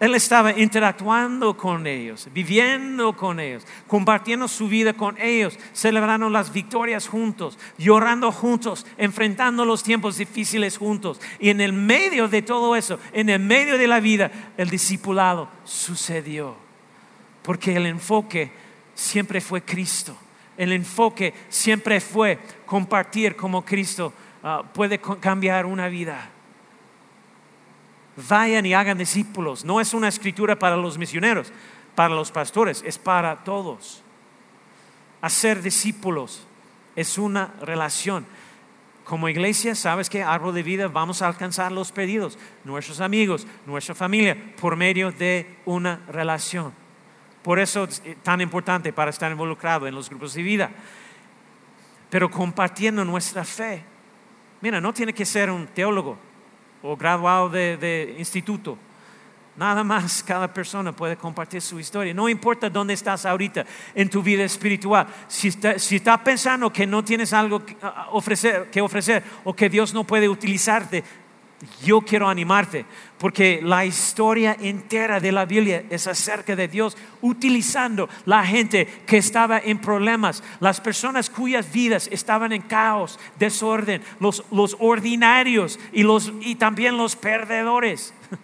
Él 0.01 0.15
estaba 0.15 0.57
interactuando 0.57 1.55
con 1.55 1.85
ellos, 1.85 2.27
viviendo 2.33 3.15
con 3.15 3.39
ellos, 3.39 3.67
compartiendo 3.85 4.47
su 4.47 4.67
vida 4.67 4.93
con 4.93 5.15
ellos, 5.21 5.59
celebrando 5.73 6.27
las 6.27 6.51
victorias 6.51 7.07
juntos, 7.07 7.59
llorando 7.77 8.31
juntos, 8.31 8.87
enfrentando 8.97 9.63
los 9.63 9.83
tiempos 9.83 10.17
difíciles 10.17 10.79
juntos. 10.79 11.21
Y 11.39 11.49
en 11.49 11.61
el 11.61 11.71
medio 11.71 12.27
de 12.27 12.41
todo 12.41 12.75
eso, 12.75 12.97
en 13.13 13.29
el 13.29 13.41
medio 13.41 13.77
de 13.77 13.87
la 13.87 13.99
vida, 13.99 14.31
el 14.57 14.71
discipulado 14.71 15.47
sucedió. 15.65 16.55
Porque 17.43 17.75
el 17.75 17.85
enfoque 17.85 18.51
siempre 18.95 19.39
fue 19.39 19.61
Cristo. 19.61 20.17
El 20.57 20.71
enfoque 20.71 21.31
siempre 21.47 22.01
fue 22.01 22.39
compartir 22.65 23.35
como 23.35 23.63
Cristo 23.63 24.11
ah, 24.41 24.63
puede 24.73 24.99
cambiar 24.99 25.67
una 25.67 25.89
vida 25.89 26.27
vayan 28.27 28.65
y 28.65 28.73
hagan 28.73 28.97
discípulos. 28.97 29.65
No 29.65 29.79
es 29.79 29.93
una 29.93 30.07
escritura 30.07 30.57
para 30.57 30.77
los 30.77 30.97
misioneros, 30.97 31.51
para 31.95 32.13
los 32.13 32.31
pastores, 32.31 32.83
es 32.85 32.97
para 32.97 33.43
todos. 33.43 34.03
Hacer 35.21 35.61
discípulos 35.61 36.45
es 36.95 37.17
una 37.17 37.53
relación. 37.61 38.25
Como 39.03 39.29
iglesia, 39.29 39.75
sabes 39.75 40.09
que 40.09 40.23
árbol 40.23 40.53
de 40.53 40.63
vida 40.63 40.87
vamos 40.87 41.21
a 41.21 41.27
alcanzar 41.27 41.71
los 41.71 41.91
pedidos, 41.91 42.37
nuestros 42.63 43.01
amigos, 43.01 43.45
nuestra 43.65 43.95
familia, 43.95 44.37
por 44.59 44.75
medio 44.75 45.11
de 45.11 45.57
una 45.65 46.01
relación. 46.07 46.73
Por 47.43 47.59
eso 47.59 47.85
es 47.85 48.01
tan 48.21 48.41
importante 48.41 48.93
para 48.93 49.09
estar 49.09 49.31
involucrado 49.31 49.87
en 49.87 49.95
los 49.95 50.09
grupos 50.09 50.33
de 50.33 50.43
vida. 50.43 50.71
Pero 52.09 52.29
compartiendo 52.29 53.03
nuestra 53.03 53.43
fe. 53.43 53.83
Mira, 54.61 54.79
no 54.79 54.93
tiene 54.93 55.13
que 55.13 55.25
ser 55.25 55.49
un 55.49 55.67
teólogo, 55.67 56.17
o 56.83 56.95
graduado 56.95 57.49
de, 57.49 58.15
instituto. 58.17 58.77
Nada 59.55 59.83
más 59.83 60.23
cada 60.23 60.51
persona 60.51 60.95
puede 60.95 61.17
compartir 61.17 61.61
su 61.61 61.79
historia. 61.79 62.13
No 62.13 62.29
importa 62.29 62.69
dónde 62.69 62.93
estás 62.93 63.25
ahorita 63.25 63.65
en 63.93 64.09
tu 64.09 64.23
vida 64.23 64.43
espiritual. 64.43 65.05
Si, 65.27 65.49
estás 65.49 66.19
pensando 66.23 66.71
que 66.71 66.87
no 66.87 67.03
tienes 67.03 67.33
algo 67.33 67.63
que 67.63 67.75
ofrecer, 68.11 68.69
que 68.71 68.81
ofrecer 68.81 69.23
o 69.43 69.53
que 69.53 69.69
Dios 69.69 69.93
no 69.93 70.05
puede 70.05 70.29
utilizarte, 70.29 71.03
yo 71.83 72.01
quiero 72.01 72.27
animarte, 72.27 72.85
porque 73.17 73.59
la 73.61 73.85
historia 73.85 74.57
entera 74.59 75.19
de 75.19 75.31
la 75.31 75.45
Biblia 75.45 75.83
es 75.89 76.07
acerca 76.07 76.55
de 76.55 76.67
Dios 76.67 76.97
utilizando 77.21 78.09
la 78.25 78.43
gente 78.45 78.87
que 79.05 79.17
estaba 79.17 79.59
en 79.59 79.79
problemas, 79.79 80.43
las 80.59 80.81
personas 80.81 81.29
cuyas 81.29 81.71
vidas 81.71 82.09
estaban 82.11 82.51
en 82.51 82.63
caos, 82.63 83.19
desorden, 83.37 84.01
los, 84.19 84.43
ordinarios 84.79 85.79
y, 85.93 86.03
los, 86.03 86.31
y 86.41 86.55
también 86.55 86.97
los 86.97 87.15
perdedores. 87.15 88.13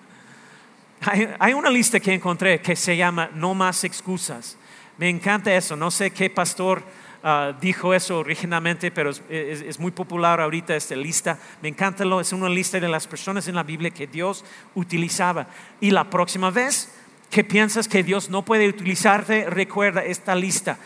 Hay, 1.02 1.30
hay 1.38 1.54
una 1.54 1.70
lista 1.70 2.00
que 2.00 2.12
encontré 2.12 2.60
que 2.60 2.76
se 2.76 2.98
llama 2.98 3.30
No 3.36 3.54
más 3.54 3.84
excusas. 3.84 4.58
Me 4.98 5.08
encanta 5.10 5.56
eso, 5.56 5.76
no 5.76 5.92
sé 5.92 6.10
qué 6.10 6.28
pastor 6.28 6.82
Ah, 7.24 7.54
dijo 7.60 7.94
eso 7.94 8.20
originalmente, 8.20 8.92
pero 8.92 9.12
es, 9.30 9.80
muy 9.80 9.92
popular 9.92 10.40
ahorita 10.40 10.76
esta 10.76 10.96
lista. 10.96 11.38
Me 11.62 11.70
encanta, 11.70 12.04
es 12.22 12.32
una 12.32 12.50
lista 12.50 12.80
de 12.80 12.88
las 12.88 13.08
personas 13.08 13.48
en 13.48 13.56
la 13.56 13.64
Biblia 13.64 13.90
que 13.90 14.08
Dios 14.08 14.46
utilizaba. 14.76 15.48
Y 15.82 15.92
la 15.92 16.10
próxima 16.10 16.52
vez 16.52 16.94
que 17.30 17.44
piensas 17.44 17.88
que 17.88 18.04
Dios 18.04 18.30
no 18.30 18.44
puede 18.44 18.68
utilizarte, 18.68 19.50
recuerda 19.50 20.06
esta 20.06 20.36
lista. 20.36 20.78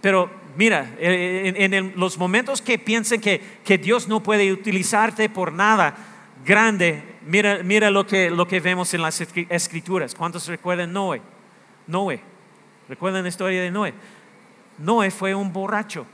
Pero 0.00 0.30
mira, 0.56 0.94
en, 0.98 1.92
los 1.96 2.16
momentos 2.16 2.62
que 2.62 2.78
piensen 2.78 3.20
que, 3.20 3.40
que, 3.64 3.76
Dios 3.76 4.08
no 4.08 4.22
puede 4.22 4.52
utilizarte 4.52 5.28
por 5.28 5.52
nada 5.52 5.94
grande, 6.44 7.02
mira, 7.26 7.60
mira 7.62 7.90
lo, 7.90 8.06
que, 8.06 8.30
lo 8.30 8.46
que 8.48 8.60
vemos 8.60 8.94
en 8.94 9.02
las 9.02 9.20
escrituras. 9.20 10.14
¿Cuántos 10.14 10.46
recuerdan 10.46 10.92
Noé? 10.92 11.20
Noé. 11.86 12.20
¿Recuerdan 12.88 13.22
la 13.22 13.28
historia 13.28 13.60
de 13.60 13.70
Noé? 13.70 13.92
Noé 14.80 15.10
fue 15.10 15.34
un 15.34 15.52
borracho. 15.52 16.06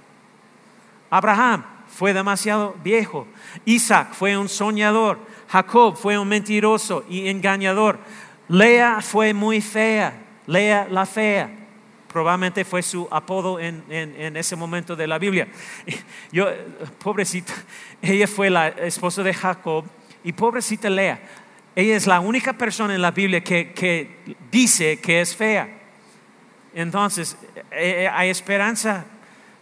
Abraham 1.09 1.65
fue 1.89 2.13
demasiado 2.13 2.75
viejo. 2.83 3.27
Isaac 3.65 4.13
fue 4.13 4.37
un 4.37 4.49
soñador. 4.49 5.19
Jacob 5.49 5.97
fue 5.97 6.19
un 6.19 6.29
mentiroso 6.29 7.05
y 7.09 7.29
engañador. 7.29 7.99
Lea 8.49 9.01
fue 9.01 9.33
muy 9.33 9.61
fea. 9.61 10.13
Lea 10.47 10.87
la 10.91 11.07
fea. 11.07 11.51
probablemente 12.13 12.65
fue 12.65 12.83
su 12.83 13.07
apodo 13.11 13.61
en, 13.61 14.37
ese 14.37 14.57
momento 14.57 14.97
de 14.97 15.07
la 15.07 15.19
Biblia. 15.19 15.49
Yo, 16.33 16.49
pobrecita, 16.99 17.53
ella 18.03 18.27
fue 18.27 18.51
la 18.51 18.69
esposa 18.69 19.23
de 19.23 19.35
Jacob 19.35 19.85
y 20.25 20.33
pobrecita 20.33 20.91
Lea, 20.91 21.21
ella 21.77 21.95
es 21.95 22.07
la 22.07 22.21
única 22.21 22.55
persona 22.55 22.95
en 22.95 23.03
la 23.03 23.11
Biblia 23.11 23.45
que, 23.45 24.17
dice 24.51 24.99
que 24.99 25.21
es 25.21 25.37
fea. 25.37 25.76
Entonces, 26.77 27.37
eh, 27.71 28.05
eh, 28.05 28.09
hay 28.09 28.29
esperanza 28.29 29.07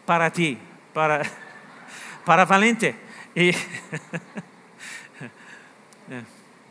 para 0.05 0.33
ti, 0.33 0.59
para, 0.93 1.23
para 2.25 2.45
Valente. 2.45 2.97
Y, 3.37 3.51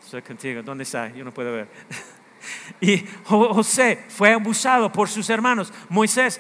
estoy 0.03 0.21
contigo, 0.21 0.61
¿dónde 0.61 0.83
está? 0.83 1.07
Yo 1.13 1.23
no 1.23 1.33
puedo 1.33 1.53
ver. 1.53 1.69
Y 2.81 3.05
José 3.25 4.05
fue 4.09 4.33
abusado 4.33 4.91
por 4.91 5.09
sus 5.09 5.29
hermanos. 5.29 5.73
Moisés 5.89 6.39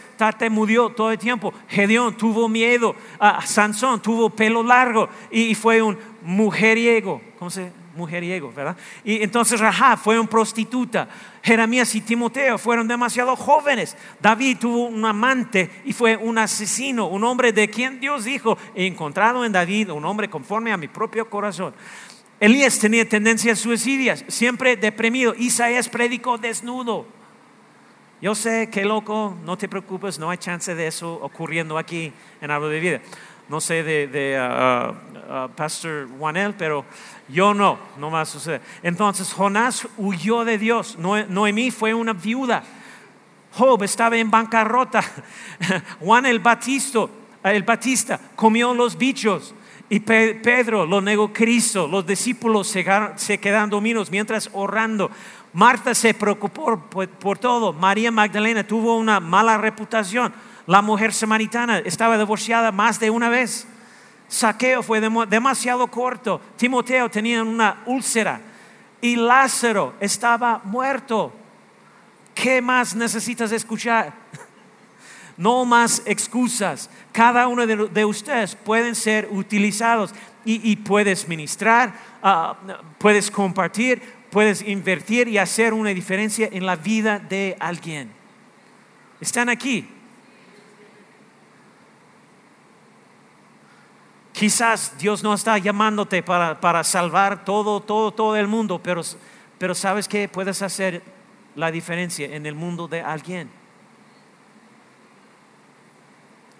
murió 0.49 0.89
todo 0.89 1.11
el 1.11 1.17
tiempo. 1.17 1.53
Gedeón 1.67 2.17
tuvo 2.17 2.49
miedo. 2.49 2.95
Ah, 3.19 3.41
Sansón 3.45 4.01
tuvo 4.01 4.29
pelo 4.29 4.63
largo 4.63 5.09
y 5.31 5.55
fue 5.55 5.81
un 5.81 5.97
mujeriego. 6.21 7.21
¿Cómo 7.37 7.49
se 7.49 7.71
Mujeriego, 7.95 8.51
¿verdad? 8.51 8.75
Y 9.03 9.21
entonces 9.21 9.59
Rahab 9.59 9.99
fue 9.99 10.19
un 10.19 10.27
prostituta. 10.27 11.07
Jeremías 11.43 11.93
y 11.93 12.01
Timoteo 12.01 12.57
fueron 12.57 12.87
demasiado 12.87 13.35
jóvenes. 13.35 13.95
David 14.19 14.57
tuvo 14.59 14.87
un 14.87 15.05
amante 15.05 15.69
y 15.85 15.93
fue 15.93 16.17
un 16.17 16.39
asesino, 16.39 17.05
un 17.05 17.23
hombre 17.23 17.53
de 17.53 17.69
quien 17.69 17.99
Dios 17.99 18.23
dijo, 18.23 18.57
he 18.73 18.87
encontrado 18.87 19.45
en 19.45 19.51
David 19.51 19.91
un 19.91 20.05
hombre 20.05 20.27
conforme 20.27 20.71
a 20.71 20.77
mi 20.77 20.87
propio 20.87 21.29
corazón. 21.29 21.75
Elías 22.43 22.77
tenía 22.77 23.07
tendencias 23.07 23.59
suicidias, 23.59 24.25
siempre 24.27 24.75
deprimido. 24.75 25.33
Isaías 25.33 25.87
predicó 25.87 26.37
desnudo. 26.37 27.05
Yo 28.21 28.35
sé 28.35 28.69
que 28.69 28.83
loco, 28.83 29.37
no 29.45 29.57
te 29.57 29.69
preocupes, 29.69 30.19
no 30.19 30.29
hay 30.29 30.37
chance 30.37 30.75
de 30.75 30.87
eso 30.87 31.13
ocurriendo 31.21 31.77
aquí 31.77 32.11
en 32.41 32.51
Árbol 32.51 32.71
de 32.71 32.79
Vida. 32.81 33.01
No 33.47 33.61
sé 33.61 33.81
de, 33.83 34.07
de 34.07 34.37
uh, 34.37 34.91
uh, 34.91 35.45
uh, 35.45 35.49
Pastor 35.51 36.09
Juanel, 36.19 36.53
pero 36.57 36.83
yo 37.29 37.53
no, 37.53 37.79
no 37.97 38.11
va 38.11 38.19
a 38.19 38.25
suceder. 38.25 38.59
Entonces 38.81 39.31
Jonás 39.31 39.87
huyó 39.95 40.43
de 40.43 40.57
Dios. 40.57 40.97
Noemí 40.99 41.71
fue 41.71 41.93
una 41.93 42.11
viuda. 42.11 42.61
Job 43.53 43.83
estaba 43.83 44.17
en 44.17 44.29
bancarrota. 44.29 45.01
Juan 46.01 46.25
el 46.25 46.39
Batista, 46.39 47.07
el 47.45 47.63
Batista 47.63 48.19
comió 48.35 48.73
los 48.73 48.97
bichos. 48.97 49.55
Y 49.93 49.99
Pedro 49.99 50.87
lo 50.87 51.01
negó 51.01 51.31
Cristo, 51.31 51.87
los 51.87 52.03
discípulos 52.03 52.67
se 52.67 53.37
quedaron 53.37 53.69
dominos 53.69 54.09
mientras 54.09 54.49
orando. 54.53 55.11
Marta 55.53 55.93
se 55.93 56.15
preocupó 56.15 56.79
por, 56.79 57.37
todo. 57.37 57.73
María 57.73 58.09
Magdalena 58.09 58.65
tuvo 58.65 58.97
una 58.97 59.19
mala 59.19 59.55
reputación. 59.55 60.33
La 60.65 60.81
mujer 60.81 61.13
samaritana 61.13 61.77
estaba 61.77 62.17
divorciada 62.17 62.71
más 62.71 62.99
de 62.99 63.11
una 63.11 63.29
vez. 63.29 63.67
Saqueo 64.27 64.81
fue 64.81 64.99
demasiado 64.99 65.85
corto. 65.85 66.41
Timoteo 66.57 67.07
tenía 67.11 67.43
una 67.43 67.83
úlcera. 67.85 68.41
Y 68.99 69.15
Lázaro 69.15 69.93
estaba 69.99 70.59
muerto. 70.63 71.31
¿Qué 72.33 72.63
más 72.63 72.95
necesitas 72.95 73.51
escuchar? 73.51 74.22
No 75.37 75.65
más 75.65 76.01
excusas. 76.05 76.89
Cada 77.11 77.47
uno 77.47 77.65
de, 77.65 78.05
ustedes 78.05 78.55
pueden 78.55 78.95
ser 78.95 79.27
utilizados 79.31 80.13
y, 80.45 80.75
puedes 80.77 81.27
ministrar, 81.27 81.93
ah, 82.21 82.57
puedes 82.99 83.31
compartir, 83.31 84.01
puedes 84.29 84.61
invertir 84.61 85.27
y 85.27 85.37
hacer 85.37 85.73
una 85.73 85.89
diferencia 85.89 86.49
en 86.51 86.65
la 86.65 86.75
vida 86.75 87.19
de 87.19 87.55
alguien. 87.59 88.11
Están 89.21 89.49
aquí. 89.49 89.87
Quizás 94.33 94.97
Dios 94.97 95.23
no 95.23 95.33
está 95.33 95.57
llamándote 95.59 96.23
para, 96.23 96.59
para 96.59 96.83
salvar 96.83 97.45
todo, 97.45 97.79
todo, 97.79 98.11
todo 98.11 98.35
el 98.35 98.47
mundo, 98.47 98.81
pero, 98.83 99.01
pero 99.59 99.75
sabes 99.75 100.07
que 100.07 100.27
puedes 100.27 100.61
hacer 100.61 101.03
la 101.55 101.71
diferencia 101.71 102.35
en 102.35 102.45
el 102.45 102.55
mundo 102.55 102.87
de 102.87 103.01
alguien. 103.01 103.62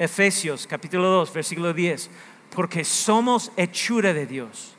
Efesios 0.04 0.68
capítulo 0.68 1.08
2, 1.08 1.34
versículo 1.34 1.74
10, 1.74 2.10
porque 2.54 2.84
somos 2.84 3.54
hechura 3.56 4.14
de 4.14 4.26
Dios, 4.26 4.76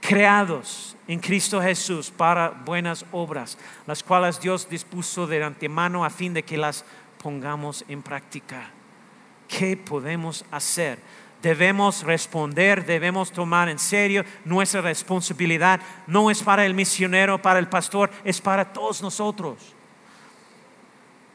creados 0.00 0.96
en 1.06 1.20
Cristo 1.20 1.60
Jesús 1.60 2.10
para 2.10 2.48
buenas 2.48 3.04
obras, 3.12 3.58
las 3.86 4.02
cuales 4.02 4.40
Dios 4.40 4.66
dispuso 4.66 5.26
de 5.26 5.44
antemano 5.44 6.06
a 6.06 6.10
fin 6.10 6.32
de 6.32 6.42
que 6.42 6.56
las 6.56 6.86
pongamos 7.22 7.84
en 7.86 8.00
práctica. 8.00 8.70
¿Qué 9.46 9.76
podemos 9.76 10.42
hacer? 10.50 11.00
Debemos 11.42 12.02
responder, 12.02 12.86
debemos 12.86 13.30
tomar 13.30 13.68
en 13.68 13.78
serio 13.78 14.24
nuestra 14.46 14.80
responsabilidad. 14.80 15.80
No 16.06 16.30
es 16.30 16.42
para 16.42 16.64
el 16.64 16.72
misionero, 16.72 17.40
para 17.42 17.58
el 17.58 17.68
pastor, 17.68 18.10
es 18.24 18.40
para 18.40 18.72
todos 18.72 19.02
nosotros. 19.02 19.74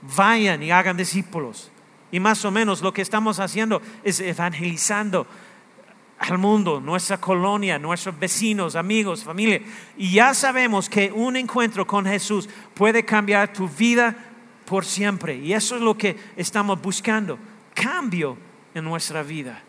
Vayan 0.01 0.63
y 0.63 0.71
hagan 0.71 0.97
discípulos. 0.97 1.70
Y 2.11 2.19
más 2.19 2.43
o 2.45 2.51
menos 2.51 2.81
lo 2.81 2.93
que 2.93 3.01
estamos 3.01 3.39
haciendo 3.39 3.81
es 4.03 4.19
evangelizando 4.19 5.25
al 6.19 6.37
mundo, 6.37 6.79
nuestra 6.79 7.17
colonia, 7.19 7.79
nuestros 7.79 8.19
vecinos, 8.19 8.75
amigos, 8.75 9.23
familia. 9.23 9.61
Y 9.97 10.11
ya 10.11 10.33
sabemos 10.33 10.87
que 10.87 11.11
un 11.11 11.35
encuentro 11.35 11.87
con 11.87 12.05
Jesús 12.05 12.47
puede 12.75 13.03
cambiar 13.03 13.51
tu 13.53 13.67
vida 13.67 14.15
por 14.65 14.85
siempre. 14.85 15.35
Y 15.35 15.53
eso 15.53 15.75
es 15.75 15.81
lo 15.81 15.97
que 15.97 16.15
estamos 16.35 16.79
buscando. 16.81 17.39
Cambio 17.73 18.37
en 18.75 18.83
nuestra 18.83 19.23
vida. 19.23 19.63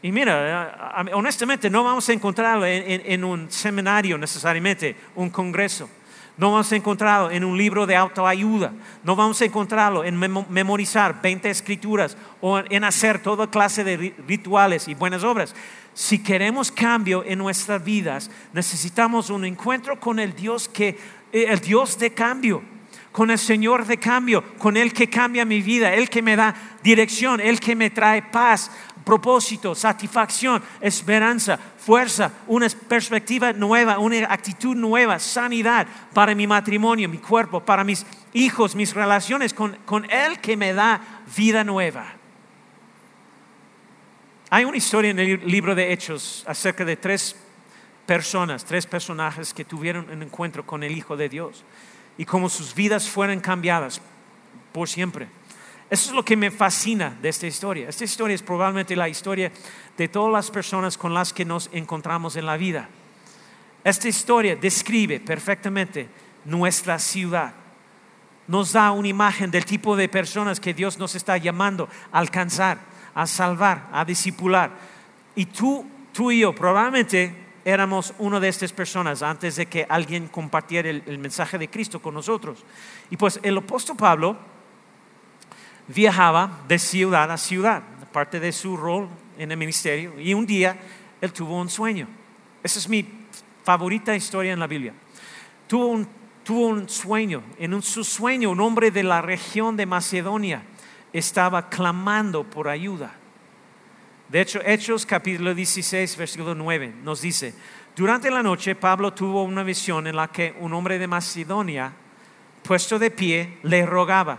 Y 0.00 0.12
mira, 0.12 1.04
honestamente 1.14 1.70
no 1.70 1.82
vamos 1.82 2.08
a 2.08 2.12
encontrarlo 2.12 2.66
en 2.66 3.24
un 3.24 3.50
seminario 3.50 4.18
necesariamente, 4.18 4.94
un 5.14 5.30
congreso. 5.30 5.88
No 6.36 6.50
vamos 6.50 6.72
a 6.72 6.76
encontrarlo 6.76 7.30
en 7.30 7.44
un 7.44 7.56
libro 7.56 7.86
de 7.86 7.94
autoayuda. 7.94 8.72
No 9.04 9.14
vamos 9.14 9.40
a 9.40 9.44
encontrarlo 9.44 10.04
en 10.04 10.18
memorizar 10.18 11.22
20 11.22 11.48
escrituras 11.48 12.16
o 12.40 12.58
en 12.58 12.82
hacer 12.82 13.20
toda 13.22 13.50
clase 13.50 13.84
de 13.84 14.14
rituales 14.26 14.88
y 14.88 14.94
buenas 14.94 15.22
obras. 15.22 15.54
Si 15.94 16.22
queremos 16.22 16.72
cambio 16.72 17.22
en 17.24 17.38
nuestras 17.38 17.84
vidas, 17.84 18.30
necesitamos 18.52 19.30
un 19.30 19.44
encuentro 19.44 20.00
con 20.00 20.18
el 20.18 20.34
Dios 20.34 20.68
que 20.68 20.98
eh, 21.32 21.46
el 21.48 21.60
Dios 21.60 21.98
de 21.98 22.12
cambio, 22.12 22.62
con 23.14 23.30
el 23.30 23.38
Señor 23.38 23.86
de 23.86 23.96
cambio, 23.96 24.42
con 24.58 24.76
el 24.76 24.92
que 24.92 25.08
cambia 25.08 25.44
mi 25.44 25.62
vida, 25.62 25.94
el 25.94 26.10
que 26.10 26.20
me 26.20 26.34
da 26.34 26.52
dirección, 26.82 27.40
el 27.40 27.60
que 27.60 27.76
me 27.76 27.90
trae 27.90 28.22
paz, 28.22 28.72
propósito, 29.04 29.76
satisfacción, 29.76 30.60
esperanza, 30.80 31.56
fuerza, 31.56 32.32
una 32.48 32.66
perspectiva 32.68 33.52
nueva, 33.52 34.00
una 34.00 34.32
actitud 34.32 34.74
nueva, 34.74 35.20
sanidad 35.20 35.86
para 36.12 36.34
mi 36.34 36.48
matrimonio, 36.48 37.08
mi 37.08 37.18
cuerpo, 37.18 37.60
para 37.60 37.84
mis 37.84 38.04
hijos, 38.32 38.74
mis 38.74 38.92
relaciones 38.92 39.54
con, 39.54 39.76
con 39.84 40.08
que 40.42 40.56
me 40.56 40.72
da 40.72 41.00
vida 41.36 41.62
nueva. 41.62 42.14
Hay 44.50 44.64
una 44.64 44.76
historia 44.76 45.12
en 45.12 45.20
el 45.20 45.46
libro 45.46 45.76
de 45.76 45.92
Hechos 45.92 46.42
acerca 46.48 46.84
de 46.84 46.96
tres 46.96 47.36
personas, 48.06 48.64
tres 48.64 48.86
personajes 48.86 49.54
que 49.54 49.64
tuvieron 49.64 50.10
un 50.10 50.24
encuentro 50.24 50.66
con 50.66 50.82
el 50.82 50.90
Hijo 50.90 51.16
de 51.16 51.28
Dios 51.28 51.64
y 52.18 52.24
cómo 52.24 52.48
sus 52.48 52.74
vidas 52.74 53.08
fueron 53.08 53.40
cambiadas 53.40 54.00
por 54.72 54.88
siempre. 54.88 55.28
Eso 55.90 56.10
es 56.10 56.16
lo 56.16 56.24
que 56.24 56.36
me 56.36 56.50
fascina 56.50 57.16
de 57.20 57.28
esta 57.28 57.46
historia. 57.46 57.88
Esta 57.88 58.04
historia 58.04 58.34
es 58.34 58.42
probablemente 58.42 58.96
la 58.96 59.08
historia 59.08 59.52
de 59.96 60.08
todas 60.08 60.32
las 60.32 60.50
personas 60.50 60.96
con 60.96 61.12
las 61.12 61.32
que 61.32 61.44
nos 61.44 61.68
encontramos 61.72 62.36
en 62.36 62.46
la 62.46 62.56
vida. 62.56 62.88
Esta 63.84 64.08
historia 64.08 64.56
describe 64.56 65.20
perfectamente 65.20 66.08
nuestra 66.44 66.98
ciudad. 66.98 67.52
Nos 68.48 68.72
da 68.72 68.90
una 68.92 69.08
imagen 69.08 69.50
del 69.50 69.64
tipo 69.64 69.94
de 69.94 70.08
personas 70.08 70.58
que 70.58 70.74
Dios 70.74 70.98
nos 70.98 71.14
está 71.14 71.36
llamando 71.36 71.88
a 72.10 72.18
alcanzar, 72.18 72.78
a 73.14 73.26
salvar, 73.26 73.88
a 73.92 74.04
discipular. 74.04 74.70
Y 75.34 75.46
tú, 75.46 75.86
tú 76.12 76.30
y 76.30 76.40
yo 76.40 76.54
probablemente 76.54 77.43
éramos 77.64 78.12
una 78.18 78.38
de 78.40 78.48
estas 78.48 78.72
personas 78.72 79.22
antes 79.22 79.56
de 79.56 79.66
que 79.66 79.86
alguien 79.88 80.28
compartiera 80.28 80.90
el, 80.90 81.18
mensaje 81.18 81.58
de 81.58 81.68
Cristo 81.68 82.00
con 82.00 82.14
nosotros. 82.14 82.64
Y 83.10 83.16
pues 83.16 83.40
el 83.42 83.56
apóstol 83.56 83.96
Pablo 83.96 84.36
viajaba 85.88 86.60
de 86.68 86.78
ciudad 86.78 87.30
a 87.30 87.36
ciudad, 87.36 87.82
parte 88.12 88.38
de 88.38 88.52
su 88.52 88.76
rol 88.76 89.08
en 89.38 89.50
el 89.50 89.56
ministerio, 89.56 90.20
y 90.20 90.34
un 90.34 90.46
día 90.46 90.76
él 91.20 91.32
tuvo 91.32 91.60
un 91.60 91.68
sueño. 91.68 92.06
Esa 92.62 92.78
es 92.78 92.88
mi 92.88 93.06
favorita 93.64 94.14
historia 94.14 94.52
en 94.52 94.60
la 94.60 94.66
Biblia. 94.66 94.92
Tuvo 95.66 95.86
un, 95.88 96.08
tuvo 96.44 96.66
un 96.66 96.88
sueño, 96.88 97.42
en 97.58 97.80
su 97.82 98.04
sueño 98.04 98.50
un 98.50 98.60
hombre 98.60 98.90
de 98.90 99.02
la 99.02 99.22
región 99.22 99.76
de 99.76 99.86
Macedonia 99.86 100.62
estaba 101.12 101.68
clamando 101.70 102.44
por 102.44 102.68
ayuda. 102.68 103.14
De 104.28 104.40
hecho, 104.40 104.60
Hechos 104.64 105.04
capítulo 105.04 105.54
16, 105.54 106.16
versículo 106.16 106.54
9 106.54 106.94
nos 107.02 107.20
dice, 107.20 107.54
durante 107.94 108.30
la 108.30 108.42
noche 108.42 108.74
Pablo 108.74 109.12
tuvo 109.12 109.44
una 109.44 109.62
visión 109.62 110.06
en 110.06 110.16
la 110.16 110.28
que 110.28 110.56
un 110.60 110.72
hombre 110.72 110.98
de 110.98 111.06
Macedonia, 111.06 111.92
puesto 112.62 112.98
de 112.98 113.10
pie, 113.10 113.58
le 113.62 113.84
rogaba, 113.86 114.38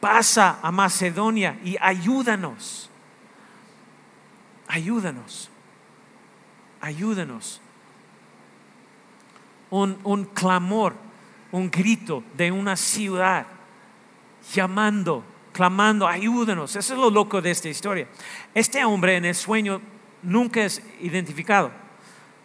pasa 0.00 0.58
a 0.62 0.72
Macedonia 0.72 1.58
y 1.62 1.76
ayúdanos. 1.80 2.90
Ayúdanos. 4.66 5.50
Ayúdanos. 6.80 7.60
Un, 9.68 9.98
un 10.02 10.24
clamor, 10.24 10.94
un 11.52 11.70
grito 11.70 12.24
de 12.36 12.50
una 12.50 12.74
ciudad 12.74 13.46
llamando, 14.52 15.22
clamando, 15.52 16.06
ayúdanos. 16.06 16.76
Eso 16.76 16.94
es 16.94 17.00
lo 17.00 17.10
loco 17.10 17.40
de 17.40 17.50
esta 17.50 17.68
historia. 17.68 18.06
Este 18.54 18.84
hombre 18.84 19.16
en 19.16 19.24
el 19.24 19.34
sueño 19.34 19.80
nunca 20.22 20.64
es 20.64 20.82
identificado. 21.00 21.70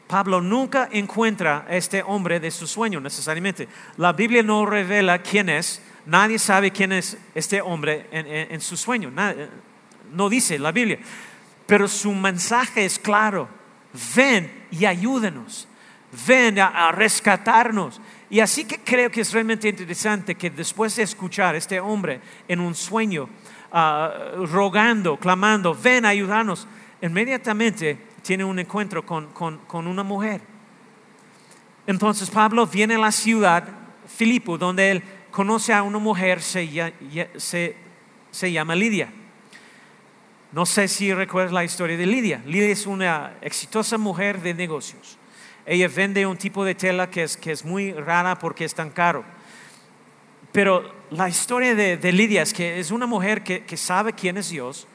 Pablo 0.07 0.39
nunca 0.39 0.87
encuentra 0.91 1.65
a 1.67 1.75
este 1.75 2.03
hombre 2.03 2.39
de 2.39 2.51
su 2.51 2.67
sueño 2.67 2.99
necesariamente. 2.99 3.67
La 3.97 4.13
Biblia 4.13 4.43
no 4.43 4.65
revela 4.65 5.19
quién 5.19 5.49
es. 5.49 5.81
Nadie 6.05 6.37
sabe 6.37 6.71
quién 6.71 6.91
es 6.91 7.17
este 7.33 7.61
hombre 7.61 8.07
en, 8.11 8.61
su 8.61 8.77
sueño. 8.77 9.11
no 10.11 10.29
dice 10.29 10.59
la 10.59 10.71
Biblia. 10.71 10.99
Pero 11.65 11.87
su 11.87 12.13
mensaje 12.13 12.85
es 12.85 12.99
claro. 12.99 13.49
Ven 14.15 14.67
y 14.69 14.85
ayúdenos. 14.85 15.67
Ven 16.27 16.59
a, 16.59 16.91
rescatarnos. 16.91 17.99
Y 18.29 18.39
así 18.39 18.65
que 18.65 18.79
creo 18.79 19.11
que 19.11 19.21
es 19.21 19.31
realmente 19.31 19.69
interesante 19.69 20.35
que 20.35 20.49
después 20.49 20.95
de 20.95 21.03
escuchar 21.03 21.55
a 21.55 21.57
este 21.57 21.79
hombre 21.79 22.19
en 22.47 22.59
un 22.59 22.73
sueño, 22.73 23.29
ah, 23.71 24.31
rogando, 24.51 25.17
clamando, 25.17 25.75
ven 25.75 26.05
a 26.05 26.09
ayudarnos, 26.09 26.67
inmediatamente 27.01 27.97
tiene 28.23 28.43
un 28.43 28.57
encuentro 28.57 29.05
con, 29.05 29.87
una 29.87 30.03
mujer. 30.03 30.41
Entonces 31.85 32.29
Pablo 32.31 32.65
viene 32.65 32.95
a 32.95 32.99
la 32.99 33.11
ciudad, 33.11 33.67
Filipo, 34.07 34.57
donde 34.57 34.89
él 34.89 35.03
conoce 35.29 35.73
a 35.73 35.83
una 35.83 35.99
mujer, 35.99 36.41
se, 36.41 36.67
se, 38.31 38.51
llama 38.51 38.75
Lidia. 38.75 39.09
No 40.51 40.65
sé 40.65 40.87
si 40.87 41.13
recuerdas 41.13 41.53
la 41.53 41.63
historia 41.63 41.97
de 41.97 42.07
Lidia. 42.07 42.41
Lidia 42.47 42.69
es 42.69 42.87
una 42.87 43.33
exitosa 43.41 43.99
mujer 43.99 44.41
de 44.41 44.55
negocios. 44.55 45.19
Ella 45.65 45.87
vende 45.87 46.25
un 46.25 46.37
tipo 46.37 46.63
de 46.63 46.75
tela 46.75 47.09
que 47.09 47.23
es, 47.23 47.37
que 47.37 47.51
es 47.51 47.65
muy 47.65 47.91
rara 47.93 48.37
porque 48.37 48.65
es 48.65 48.73
tan 48.73 48.89
caro. 48.91 49.23
Pero 50.51 50.93
la 51.09 51.27
historia 51.27 51.75
de, 51.75 52.11
Lidia 52.11 52.41
es 52.41 52.53
que 52.53 52.79
es 52.79 52.91
una 52.91 53.05
mujer 53.05 53.43
que, 53.43 53.63
que 53.63 53.75
sabe 53.75 54.13
quién 54.13 54.37
es 54.37 54.49
Dios, 54.49 54.87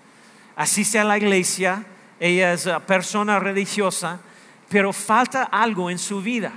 asiste 0.56 0.98
a 0.98 1.04
la 1.04 1.18
iglesia, 1.18 1.84
ella 2.18 2.52
es 2.52 2.68
persona 2.86 3.38
religiosa, 3.38 4.20
pero 4.68 4.92
falta 4.92 5.44
algo 5.44 5.90
en 5.90 5.98
su 5.98 6.22
vida. 6.22 6.52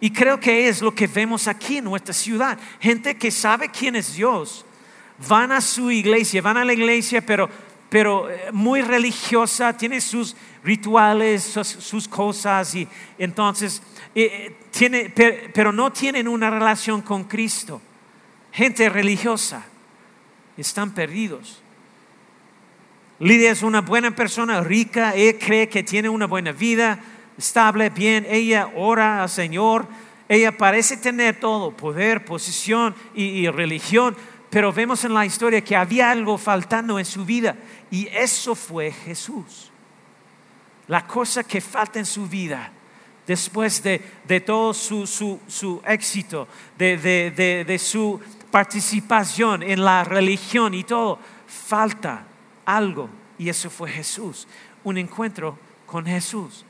Y 0.00 0.10
creo 0.10 0.40
que 0.40 0.68
es 0.68 0.80
lo 0.80 0.94
que 0.94 1.06
vemos 1.06 1.46
aquí 1.46 1.76
en 1.76 1.84
nuestra 1.84 2.14
ciudad. 2.14 2.58
Gente 2.80 3.16
que 3.16 3.30
sabe 3.30 3.68
quién 3.68 3.96
es 3.96 4.14
Dios, 4.14 4.64
van 5.28 5.52
a 5.52 5.60
su 5.60 5.90
iglesia, 5.90 6.40
van 6.40 6.56
a 6.56 6.64
la 6.64 6.72
iglesia, 6.72 7.20
pero, 7.20 7.48
pero 7.90 8.30
eh, 8.30 8.50
muy 8.52 8.80
religiosa, 8.80 9.76
tiene 9.76 10.00
sus 10.00 10.34
rituales, 10.64 11.42
sus, 11.42 12.08
cosas, 12.08 12.74
y 12.74 12.88
entonces, 13.18 13.82
eh, 14.14 14.56
tiene, 14.70 15.12
pero 15.52 15.72
no 15.72 15.92
tienen 15.92 16.26
una 16.28 16.48
relación 16.48 17.02
con 17.02 17.24
Cristo. 17.24 17.82
Gente 18.52 18.88
religiosa, 18.88 19.64
están 20.56 20.94
perdidos. 20.94 21.62
Lidia 23.18 23.50
es 23.50 23.62
una 23.62 23.82
buena 23.82 24.14
persona, 24.14 24.62
rica, 24.62 25.14
ella 25.14 25.38
cree 25.38 25.68
que 25.68 25.82
tiene 25.82 26.08
una 26.08 26.26
buena 26.26 26.52
vida, 26.52 26.98
estable, 27.36 27.90
bien, 27.90 28.26
ella 28.28 28.70
ora 28.74 29.22
al 29.22 29.28
Señor, 29.28 29.86
ella 30.28 30.56
parece 30.56 30.96
tener 30.96 31.38
todo, 31.38 31.76
poder, 31.76 32.24
posición 32.24 32.94
y, 33.14 33.46
religión, 33.48 34.16
pero 34.48 34.72
vemos 34.72 35.04
en 35.04 35.12
la 35.12 35.26
historia 35.26 35.60
que 35.60 35.76
había 35.76 36.10
algo 36.10 36.38
faltando 36.38 36.98
en 36.98 37.04
su 37.04 37.24
vida 37.24 37.56
y 37.90 38.08
eso 38.08 38.54
fue 38.54 38.90
Jesús. 38.90 39.70
La 40.86 41.06
cosa 41.06 41.44
que 41.44 41.60
falta 41.60 41.98
en 41.98 42.06
su 42.06 42.26
vida 42.26 42.72
después 43.26 43.82
de, 43.82 44.00
todo 44.40 44.74
su, 44.74 45.80
éxito, 45.86 46.48
de 46.76 47.80
su 47.80 48.20
participación 48.50 49.62
en 49.62 49.84
la 49.84 50.04
religión 50.04 50.74
y 50.74 50.84
todo, 50.84 51.18
falta 51.46 52.26
algo 52.64 53.08
y 53.38 53.48
eso 53.48 53.70
fue 53.70 53.90
Jesús, 53.90 54.46
un 54.84 54.98
encuentro 54.98 55.58
con 55.86 56.04
Jesús. 56.04 56.64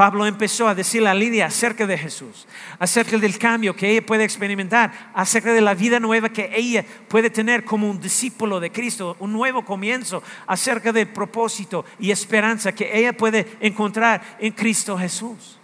Pablo 0.00 0.24
empezó 0.24 0.66
a 0.66 0.74
decirle 0.74 1.10
a 1.10 1.14
Lidia 1.14 1.44
acerca 1.44 1.86
de 1.86 1.98
Jesús, 1.98 2.46
acerca 2.78 3.18
del 3.18 3.36
cambio 3.36 3.76
que 3.76 3.90
ella 3.90 4.06
puede 4.06 4.24
experimentar, 4.24 5.10
acerca 5.12 5.52
de 5.52 5.60
la 5.60 5.74
vida 5.74 6.00
nueva 6.00 6.30
que 6.30 6.50
ella 6.54 6.86
puede 7.06 7.28
tener 7.28 7.66
como 7.66 7.90
un 7.90 8.00
discípulo 8.00 8.60
de 8.60 8.72
Cristo, 8.72 9.14
un 9.18 9.30
nuevo 9.30 9.62
comienzo, 9.62 10.22
acerca 10.46 10.90
del 10.90 11.08
propósito 11.08 11.84
y 11.98 12.10
esperanza 12.10 12.72
que 12.72 12.98
ella 12.98 13.12
puede 13.12 13.58
encontrar 13.60 14.38
en 14.38 14.54
Cristo 14.54 14.96
Jesús. 14.96 15.58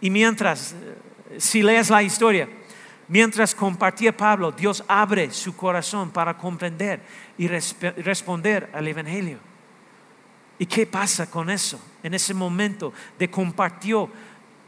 Y 0.00 0.08
mientras, 0.08 0.74
eh, 0.74 1.38
si 1.38 1.64
lees 1.64 1.90
la 1.90 2.04
historia, 2.04 2.48
Mientras 3.08 3.54
compartía 3.54 4.16
Pablo, 4.16 4.50
Dios 4.50 4.82
abre 4.88 5.30
su 5.30 5.56
corazón 5.56 6.10
para 6.10 6.36
comprender 6.36 7.00
y 7.38 7.46
responder 7.46 8.68
al 8.72 8.88
Evangelio. 8.88 9.38
¿Y 10.58 10.66
qué 10.66 10.86
pasa 10.86 11.30
con 11.30 11.50
eso? 11.50 11.78
En 12.02 12.14
ese 12.14 12.32
momento 12.32 12.92
de 13.18 13.30
compartió 13.30 14.10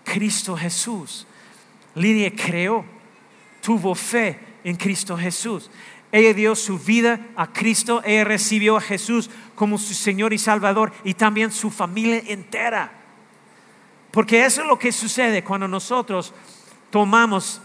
Cristo 0.05 0.57
Jesús. 0.57 1.27
Lidia 1.95 2.31
creó, 2.35 2.85
tuvo 3.63 3.95
fe 3.95 4.39
en 4.65 4.77
Cristo 4.77 5.17
Jesús. 5.17 5.71
Ella 6.11 6.33
dio 6.33 6.55
su 6.55 6.79
vida 6.79 7.21
a 7.37 7.53
Cristo, 7.53 8.03
ella 8.05 8.25
recibió 8.25 8.77
a 8.77 8.81
Jesús 8.81 9.29
como 9.55 9.77
su 9.79 9.95
Señor 9.95 10.33
y 10.33 10.39
Salvador 10.39 10.93
y 11.05 11.15
también 11.15 11.51
su 11.51 11.71
familia 11.71 12.23
entera. 12.27 12.93
Porque 14.11 14.45
eso 14.45 14.63
es 14.63 14.67
lo 14.67 14.79
que 14.79 14.91
sucede 14.91 15.45
cuando 15.45 15.69
nosotros 15.69 16.33
tomamos 16.91 17.61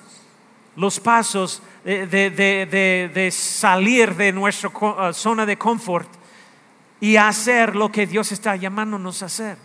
los 0.76 1.00
pasos 1.00 1.62
de, 1.84 3.30
salir 3.32 4.16
de 4.16 4.32
nuestra 4.32 4.70
uh, 4.70 5.14
zona 5.14 5.46
de 5.46 5.58
confort 5.58 6.10
y 7.04 7.18
hacer 7.18 7.76
lo 7.76 7.92
que 7.92 8.08
Dios 8.08 8.32
está 8.32 8.56
llamándonos 8.56 9.22
a 9.22 9.26
hacer, 9.26 9.58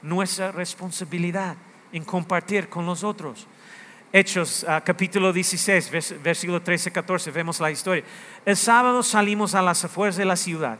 nuestra 0.00 0.50
responsabilidad 0.50 1.54
en 1.92 2.02
compartir 2.02 2.70
con 2.70 2.86
los 2.86 3.04
otros. 3.04 3.46
Hechos 4.10 4.64
uh, 4.66 4.82
capítulo 4.82 5.30
16, 5.30 5.90
versículo 6.22 6.62
13, 6.62 6.90
14, 6.90 7.30
vemos 7.32 7.60
la 7.60 7.70
historia. 7.70 8.02
El 8.46 8.56
sábado 8.56 9.02
salimos 9.02 9.54
a 9.54 9.60
las 9.60 9.84
afueras 9.84 10.16
de 10.16 10.24
la 10.24 10.36
ciudad 10.36 10.78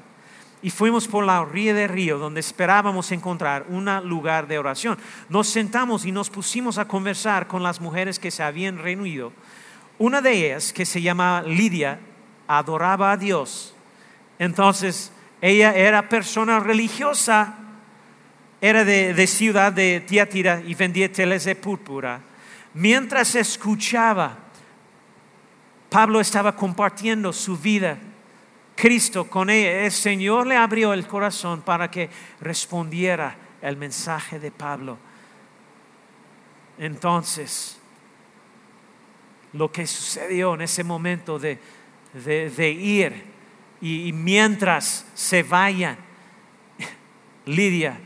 y 0.62 0.70
fuimos 0.70 1.06
por 1.06 1.22
la 1.22 1.42
orilla 1.42 1.74
del 1.74 1.90
río 1.90 2.16
donde 2.16 2.40
esperábamos 2.40 3.12
encontrar 3.12 3.66
un 3.68 3.84
lugar 4.08 4.46
de 4.46 4.58
oración. 4.58 4.96
Nos 5.28 5.48
sentamos 5.48 6.06
y 6.06 6.12
nos 6.12 6.30
pusimos 6.30 6.78
a 6.78 6.88
conversar 6.88 7.46
con 7.46 7.62
las 7.62 7.78
mujeres 7.78 8.18
que 8.18 8.30
se 8.30 8.42
habían 8.42 8.78
reunido 8.78 9.34
una 9.98 10.22
de 10.22 10.32
ellas, 10.32 10.72
que 10.72 10.86
se 10.86 11.02
llama 11.02 11.42
Lidia, 11.42 12.00
adoraba 12.48 13.12
a 13.12 13.18
Dios. 13.18 13.74
Entonces, 14.38 15.12
ella 15.46 15.72
era 15.76 16.08
persona 16.08 16.58
religiosa, 16.58 17.54
era 18.60 18.84
de, 18.84 19.26
ciudad 19.28 19.72
de 19.72 20.00
Tiatira 20.00 20.60
y 20.66 20.74
vendía 20.74 21.12
teles 21.12 21.44
de 21.44 21.54
púrpura. 21.54 22.20
Mientras 22.74 23.36
escuchaba, 23.36 24.38
Pablo 25.88 26.20
estaba 26.20 26.56
compartiendo 26.56 27.32
su 27.32 27.56
vida, 27.56 27.96
Cristo 28.74 29.30
con 29.30 29.48
ella. 29.48 29.84
El 29.84 29.92
Señor 29.92 30.48
le 30.48 30.56
abrió 30.56 30.92
el 30.92 31.06
corazón 31.06 31.62
para 31.62 31.92
que 31.92 32.10
respondiera 32.40 33.36
el 33.62 33.76
mensaje 33.76 34.40
de 34.40 34.50
Pablo. 34.50 34.98
Entonces, 36.76 37.78
lo 39.52 39.70
que 39.70 39.86
sucedió 39.86 40.54
en 40.54 40.62
ese 40.62 40.82
momento 40.82 41.38
de, 41.38 41.60
ir 42.72 43.35
y, 43.80 44.12
mientras 44.12 45.06
se 45.14 45.42
vayan, 45.42 45.96
Lidia 47.44 47.98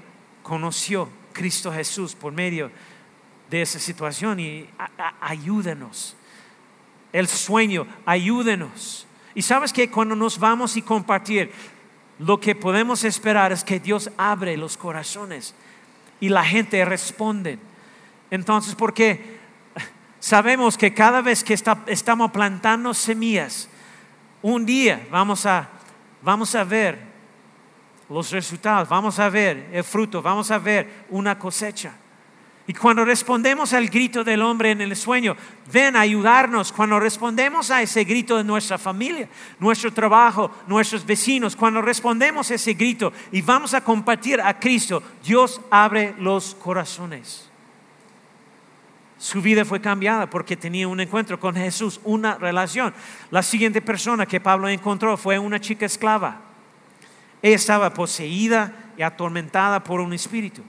conoció 0.43 1.09
Cristo 1.33 1.73
Jesús 1.73 2.15
por 2.15 2.33
medio 2.33 2.71
de 3.49 3.63
esa 3.63 3.79
situación 3.79 4.41
y 4.41 4.69
ayúdenos. 5.21 6.17
El 7.13 7.27
sueño, 7.27 7.87
ayúdenos. 8.05 9.07
Y 9.35 9.43
sabes 9.43 9.73
que 9.73 9.91
cuando 9.91 10.15
nos 10.15 10.39
vamos 10.39 10.77
y 10.77 10.83
compartir, 10.83 11.53
lo 12.19 12.39
que 12.39 12.55
podemos 12.55 13.05
esperar 13.05 13.53
es 13.53 13.65
que 13.65 13.81
Dios 13.81 14.11
abre 14.17 14.57
los 14.57 14.77
corazones 14.77 15.55
y 16.21 16.29
la 16.29 16.45
gente 16.45 16.85
responde. 16.85 17.59
Entonces, 18.31 18.75
porque 18.75 19.41
Sabemos 20.21 20.77
que 20.77 20.93
cada 20.93 21.23
vez 21.23 21.43
que 21.43 21.55
estamos 21.55 22.31
plantando 22.31 22.93
semillas, 22.93 23.70
un 24.43 24.65
día 24.65 25.07
vamos 25.11 25.47
a, 25.47 25.69
vamos 26.23 26.55
a 26.55 26.65
ver 26.65 26.99
los 28.09 28.31
resultados, 28.31 28.89
vamos 28.89 29.19
a 29.19 29.29
ver 29.29 29.69
el 29.73 29.85
fruto, 29.85 30.21
vamos 30.21 30.51
a 30.51 30.59
ver 30.59 31.05
una 31.11 31.39
cosecha. 31.39 31.95
Y 32.67 32.75
cuando 32.75 33.05
respondemos 33.05 33.73
al 33.73 33.89
grito 33.89 34.23
del 34.23 34.43
hombre 34.43 34.71
en 34.71 34.81
el 34.81 34.95
sueño, 34.95 35.37
ven 35.73 35.97
a 35.97 36.03
ayudarnos. 36.03 36.71
Cuando 36.71 37.01
respondemos 37.01 37.69
a 37.71 37.83
ese 37.83 38.05
grito 38.05 38.37
de 38.37 38.45
nuestra 38.45 38.79
familia, 38.79 39.29
nuestro 39.59 39.93
trabajo, 39.93 40.53
nuestros 40.69 41.05
vecinos, 41.05 41.57
cuando 41.57 41.83
respondemos 41.83 42.49
a 42.51 42.55
ese 42.55 42.75
grito 42.75 43.13
y 43.33 43.43
vamos 43.43 43.75
a 43.75 43.81
compartir 43.81 44.41
a 44.41 44.59
Cristo, 44.61 45.03
Dios 45.25 45.61
abre 45.69 46.15
los 46.19 46.55
corazones. 46.55 47.50
Su 49.21 49.43
vida 49.43 49.67
fue 49.67 49.83
cambiada 49.83 50.31
porque 50.31 50.57
tenía 50.57 50.89
un 50.89 50.99
encuentro 50.99 51.39
con 51.39 51.55
Jesús, 51.55 52.01
una 52.05 52.37
relación. 52.37 52.95
La 53.31 53.43
siguiente 53.43 53.83
persona 53.83 54.25
que 54.25 54.41
Pablo 54.41 54.67
encontró 54.67 55.15
fue 55.19 55.39
una 55.39 55.61
chica 55.61 55.85
esclava. 55.85 56.41
Ella 57.43 57.57
estaba 57.57 57.93
poseída 57.93 58.73
y 58.97 59.03
atormentada 59.03 59.85
por 59.85 60.01
un 60.01 60.15
espíritu. 60.15 60.63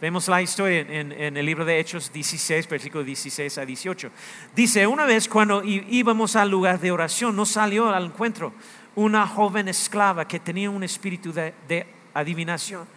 Vemos 0.00 0.26
la 0.26 0.40
historia 0.40 0.80
en, 0.88 1.36
el 1.36 1.44
libro 1.44 1.66
de 1.66 1.78
Hechos 1.78 2.10
16, 2.10 2.66
versículo 2.66 3.04
16 3.04 3.58
a 3.58 3.66
18. 3.66 4.10
Dice, 4.54 4.86
una 4.86 5.04
vez 5.04 5.28
cuando 5.28 5.62
íbamos 5.62 6.34
al 6.34 6.50
lugar 6.50 6.80
de 6.80 6.92
oración, 6.92 7.36
nos 7.36 7.50
salió 7.50 7.90
al 7.90 8.06
encuentro 8.06 8.54
una 8.94 9.26
joven 9.26 9.68
esclava 9.68 10.26
que 10.26 10.40
tenía 10.40 10.70
un 10.70 10.82
espíritu 10.82 11.30
de 11.30 11.86
adivinación. 12.14 12.95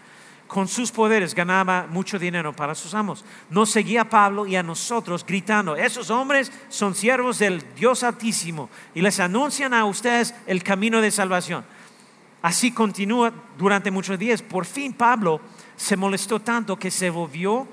Con 0.50 0.68
sus 0.68 0.92
poderes 0.92 1.36
ganaba 1.36 1.86
mucho 1.92 2.18
dinero 2.18 2.56
para 2.56 2.74
sus 2.74 2.96
amos. 2.96 3.24
Nos 3.52 3.70
seguía 3.70 4.02
a 4.02 4.10
Pablo 4.10 4.48
y 4.48 4.56
a 4.56 4.64
nosotros 4.64 5.24
gritando, 5.24 5.76
esos 5.76 6.10
hombres 6.10 6.52
son 6.70 6.96
siervos 6.96 7.38
del 7.38 7.64
Dios 7.76 8.02
Altísimo 8.02 8.68
y 8.96 9.02
les 9.04 9.20
anuncian 9.20 9.76
a 9.76 9.86
ustedes 9.86 10.34
el 10.48 10.64
camino 10.64 11.02
de 11.02 11.12
salvación. 11.12 11.64
Así 12.42 12.72
continúa 12.72 13.32
durante 13.60 13.92
muchos 13.92 14.18
días. 14.18 14.42
Por 14.42 14.66
fin 14.66 14.92
Pablo 14.94 15.40
se 15.76 15.96
molestó 15.96 16.40
tanto 16.40 16.80
que 16.80 16.90
se 16.90 17.12
volvió 17.12 17.68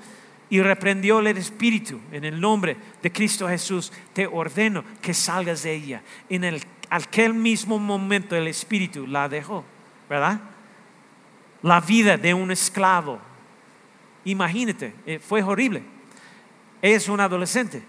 y 0.47 0.61
reprendió 0.61 1.17
el 1.17 1.35
espíritu. 1.35 1.99
En 2.11 2.25
el 2.25 2.39
nombre 2.39 2.77
de 3.01 3.11
Cristo 3.11 3.47
Jesús 3.47 3.91
te 4.13 4.27
ordeno 4.27 4.83
que 5.01 5.15
salgas 5.15 5.63
de 5.63 5.73
ella. 5.73 6.03
En 6.29 6.43
el, 6.43 6.61
aquel 6.91 7.33
mismo 7.33 7.79
momento 7.79 8.35
el 8.35 8.47
espíritu 8.47 9.07
la 9.07 9.27
dejó, 9.27 9.63
¿verdad? 10.07 10.41
La 11.61 11.79
vida 11.79 12.17
de 12.17 12.33
un 12.33 12.51
esclavo. 12.51 13.19
Imagínate, 14.25 14.93
eh, 15.05 15.19
fue 15.19 15.41
horrible. 15.43 15.83
Es 16.81 17.09
un 17.09 17.19
adolescente, 17.19 17.83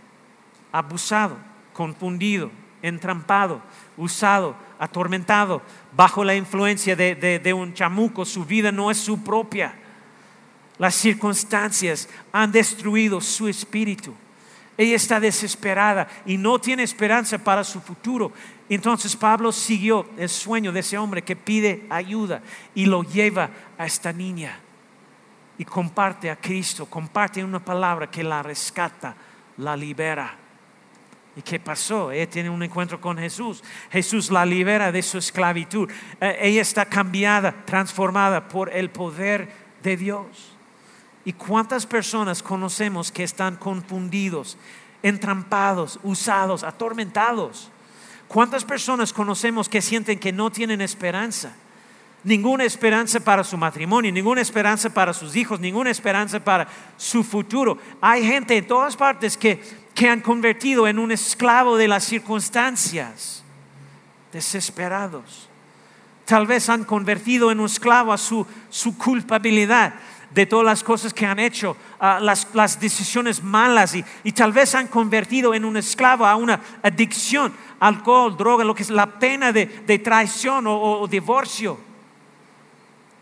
abusado, 0.72 1.36
confundido, 1.72 2.50
entrampado, 2.82 3.60
usado, 3.96 4.56
atormentado, 4.78 5.62
bajo 5.94 6.24
la 6.24 6.34
influencia 6.34 6.96
de 6.96 7.52
un 7.52 7.74
chamuco. 7.74 8.24
Su 8.24 8.44
vida 8.44 8.72
no 8.72 8.90
es 8.90 8.98
su 8.98 9.22
propia 9.22 9.74
las 10.78 10.94
circunstancias 10.94 12.08
han 12.32 12.52
destruido 12.52 13.20
su 13.20 13.48
espíritu. 13.48 14.14
Ella 14.78 14.94
está 14.94 15.18
desesperada 15.18 16.06
y 16.24 16.38
no 16.38 16.60
tiene 16.60 16.84
esperanza 16.84 17.36
para 17.36 17.64
su 17.64 17.80
futuro. 17.80 18.32
Entonces 18.68 19.16
Pablo 19.16 19.50
siguió 19.50 20.08
el 20.16 20.28
sueño 20.28 20.70
de 20.70 20.80
ese 20.80 20.96
hombre 20.96 21.22
que 21.22 21.34
pide 21.34 21.84
ayuda 21.90 22.42
y 22.76 22.86
lo 22.86 23.02
lleva 23.02 23.50
a 23.76 23.86
esta 23.86 24.12
niña. 24.12 24.60
Y 25.58 25.64
comparte 25.64 26.30
a 26.30 26.36
Cristo, 26.36 26.86
comparte 26.86 27.42
una 27.42 27.58
palabra 27.58 28.08
que 28.08 28.22
la 28.22 28.40
rescata, 28.40 29.16
la 29.56 29.76
libera. 29.76 30.36
¿Y 31.34 31.42
qué 31.42 31.58
pasó? 31.58 32.12
Ella 32.12 32.30
tiene 32.30 32.48
un 32.48 32.62
encuentro 32.62 33.00
con 33.00 33.18
Jesús. 33.18 33.64
Jesús 33.90 34.30
la 34.30 34.46
libera 34.46 34.92
de 34.92 35.02
su 35.02 35.18
esclavitud. 35.18 35.90
Eh, 36.20 36.38
ella 36.40 36.62
está 36.62 36.84
cambiada, 36.84 37.64
transformada 37.64 38.46
por 38.46 38.72
el 38.72 38.90
poder 38.90 39.48
de 39.82 39.96
Dios. 39.96 40.57
¿Y 41.28 41.34
cuántas 41.34 41.84
personas 41.84 42.42
conocemos 42.42 43.12
que 43.12 43.22
están 43.22 43.56
confundidos, 43.56 44.56
entrampados, 45.02 46.00
usados, 46.02 46.64
atormentados? 46.64 47.70
¿Cuántas 48.28 48.64
personas 48.64 49.12
conocemos 49.12 49.68
que 49.68 49.82
sienten 49.82 50.18
que 50.18 50.32
no 50.32 50.50
tienen 50.50 50.80
esperanza? 50.80 51.52
Ninguna 52.24 52.64
esperanza 52.64 53.20
para 53.20 53.44
su 53.44 53.58
matrimonio, 53.58 54.10
ninguna 54.10 54.40
esperanza 54.40 54.88
para 54.88 55.12
sus 55.12 55.36
hijos, 55.36 55.60
ninguna 55.60 55.90
esperanza 55.90 56.42
para 56.42 56.66
su 56.96 57.22
futuro. 57.22 57.76
Hay 58.00 58.26
gente 58.26 58.56
en 58.56 58.66
todas 58.66 58.96
partes 58.96 59.36
que, 59.36 59.62
que 59.94 60.08
han 60.08 60.22
convertido 60.22 60.88
en 60.88 60.98
un 60.98 61.12
esclavo 61.12 61.76
de 61.76 61.88
las 61.88 62.04
circunstancias, 62.04 63.44
desesperados. 64.32 65.50
Tal 66.24 66.46
vez 66.46 66.70
han 66.70 66.84
convertido 66.84 67.50
en 67.50 67.60
un 67.60 67.66
esclavo 67.66 68.14
a 68.14 68.18
su, 68.18 68.46
su 68.70 68.96
culpabilidad 68.96 69.92
de 70.30 70.46
todas 70.46 70.64
las 70.64 70.84
cosas 70.84 71.14
que 71.14 71.24
han 71.24 71.38
hecho, 71.38 71.76
las, 72.00 72.80
decisiones 72.80 73.42
malas 73.42 73.94
y, 73.94 74.32
tal 74.32 74.52
vez 74.52 74.74
han 74.74 74.86
convertido 74.88 75.54
en 75.54 75.64
un 75.64 75.76
esclavo 75.76 76.26
a 76.26 76.36
una 76.36 76.60
adicción, 76.82 77.52
alcohol, 77.80 78.36
droga, 78.36 78.64
lo 78.64 78.74
que 78.74 78.82
es 78.82 78.90
la 78.90 79.18
pena 79.18 79.52
de, 79.52 79.66
traición 79.98 80.66
o, 80.66 81.06
divorcio. 81.06 81.78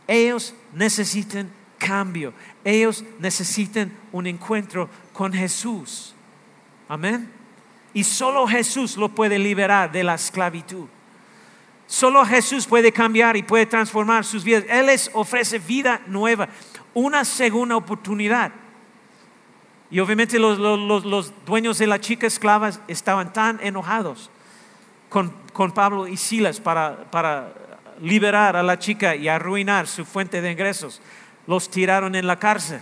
Ellos 0.06 0.54
necesitan 0.72 1.50
cambio, 1.78 2.32
ellos 2.64 3.04
necesitan 3.18 3.92
un 4.12 4.26
encuentro 4.26 4.88
con 5.12 5.32
Jesús. 5.32 6.14
Amén. 6.88 7.30
Y 7.92 8.04
solo 8.04 8.46
Jesús 8.46 8.96
lo 8.96 9.08
puede 9.08 9.38
liberar 9.38 9.90
de 9.90 10.04
la 10.04 10.14
esclavitud. 10.14 10.86
Solo 11.86 12.24
Jesús 12.26 12.66
puede 12.66 12.92
cambiar 12.92 13.36
y 13.36 13.42
puede 13.42 13.64
transformar 13.64 14.24
sus 14.24 14.42
vidas. 14.42 14.64
Él 14.68 14.86
les 14.86 15.08
ofrece 15.14 15.58
vida 15.58 16.00
nueva 16.06 16.48
una 16.96 17.26
segunda 17.26 17.76
oportunidad. 17.76 18.52
Y 19.90 20.00
obviamente 20.00 20.38
los, 20.38 20.58
dueños 21.44 21.76
de 21.76 21.86
la 21.86 22.00
chica 22.00 22.26
esclava 22.26 22.70
estaban 22.88 23.34
tan 23.34 23.60
enojados 23.62 24.30
con, 25.10 25.30
Pablo 25.74 26.08
y 26.08 26.16
Silas 26.16 26.58
para, 26.58 27.10
para 27.10 27.52
liberar 28.00 28.56
a 28.56 28.62
la 28.62 28.78
chica 28.78 29.14
y 29.14 29.28
arruinar 29.28 29.86
su 29.86 30.06
fuente 30.06 30.40
de 30.40 30.50
ingresos. 30.50 31.02
Los 31.46 31.70
tiraron 31.70 32.14
en 32.14 32.26
la 32.26 32.38
cárcel. 32.38 32.80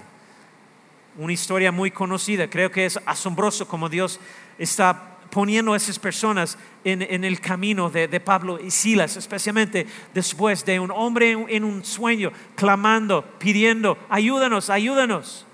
Una 1.18 1.32
historia 1.32 1.72
muy 1.72 1.90
conocida. 1.90 2.48
Creo 2.48 2.70
que 2.70 2.86
es 2.86 3.00
asombroso 3.06 3.66
como 3.66 3.88
Dios 3.88 4.20
está 4.58 5.13
poniendo 5.34 5.72
a 5.72 5.76
esas 5.76 5.98
personas 5.98 6.56
en, 6.84 7.24
el 7.24 7.40
camino 7.40 7.90
de, 7.90 8.20
Pablo 8.20 8.60
y 8.60 8.70
Silas, 8.70 9.16
especialmente 9.16 9.84
después 10.14 10.64
de 10.64 10.78
un 10.78 10.92
hombre 10.92 11.32
en, 11.32 11.64
un 11.64 11.84
sueño 11.84 12.30
clamando, 12.54 13.24
pidiendo, 13.40 13.98
ayúdanos, 14.08 14.70
ayúdanos. 14.70 15.44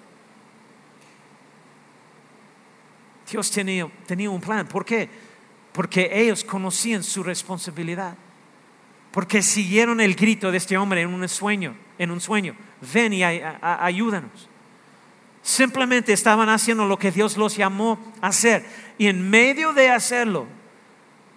Dios 3.30 3.50
tenía, 3.50 4.30
un 4.30 4.40
plan. 4.42 4.68
¿Por 4.68 4.84
qué? 4.84 5.08
Porque 5.72 6.10
ellos 6.12 6.44
conocían 6.44 7.02
su 7.02 7.22
responsabilidad. 7.22 8.18
Porque 9.10 9.40
siguieron 9.40 10.02
el 10.02 10.14
grito 10.14 10.50
de 10.50 10.58
este 10.58 10.76
hombre 10.76 11.00
en 11.00 11.08
un 11.08 11.26
sueño, 11.26 11.74
en 11.96 12.10
un 12.10 12.20
sueño. 12.20 12.54
Ven 12.92 13.14
y 13.14 13.22
ayúdanos. 13.24 14.50
Simplemente 15.42 16.12
estaban 16.12 16.50
haciendo 16.50 16.84
lo 16.84 16.98
que 16.98 17.10
Dios 17.10 17.38
los 17.38 17.56
llamó 17.56 17.98
a 18.20 18.28
hacer. 18.28 18.89
Y 19.00 19.06
en 19.06 19.30
medio 19.30 19.72
de 19.72 19.88
hacerlo, 19.88 20.46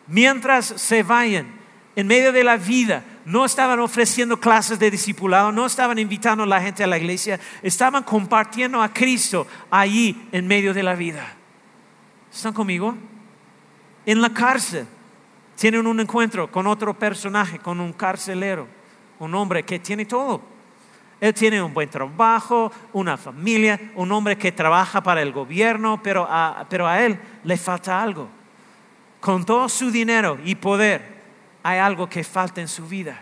mientras 0.07 0.65
se 0.65 1.01
vayan, 1.01 1.47
en 1.95 2.07
medio 2.07 2.33
de 2.33 2.43
la 2.43 2.57
vida, 2.57 3.05
no 3.23 3.45
estaban 3.45 3.79
ofreciendo 3.79 4.37
clases 4.37 4.79
de 4.79 4.91
discipulado, 4.91 5.49
no 5.53 5.65
estaban 5.65 5.97
invitando 5.97 6.43
a 6.43 6.45
la 6.45 6.59
gente 6.59 6.83
a 6.83 6.87
la 6.87 6.97
iglesia, 6.97 7.39
estaban 7.61 8.03
compartiendo 8.03 8.81
a 8.81 8.89
Cristo 8.89 9.47
allí 9.71 10.27
en 10.33 10.45
medio 10.45 10.73
de 10.73 10.83
la 10.83 10.93
vida. 10.93 11.25
¿Están 12.33 12.51
conmigo? 12.51 12.97
En 14.05 14.21
la 14.21 14.33
cárcel 14.33 14.85
tienen 15.55 15.87
un 15.87 16.01
encuentro 16.01 16.51
con 16.51 16.67
otro 16.67 16.93
personaje, 16.99 17.59
con 17.59 17.79
un 17.79 17.93
carcelero, 17.93 18.67
un 19.19 19.33
hombre 19.35 19.63
que 19.63 19.79
tiene 19.79 20.03
todo 20.03 20.52
él 21.23 21.33
tiene 21.33 21.63
un 21.63 21.73
buen 21.73 21.89
trabajo, 21.89 22.69
una 22.91 23.15
familia, 23.15 23.79
un 23.95 24.11
hombre 24.11 24.37
que 24.37 24.51
trabaja 24.51 25.01
para 25.01 25.21
el 25.21 25.31
gobierno, 25.31 26.01
pero 26.03 26.27
a, 26.29 26.65
pero 26.69 26.85
a 26.85 27.01
él 27.01 27.17
le 27.45 27.55
falta 27.55 28.03
algo. 28.03 28.27
Con 29.21 29.45
todo 29.45 29.69
su 29.69 29.89
dinero 29.89 30.37
y 30.43 30.55
poder, 30.55 31.23
hay 31.63 31.79
algo 31.79 32.09
que 32.09 32.25
falta 32.25 32.59
en 32.59 32.67
su 32.67 32.85
vida. 32.89 33.21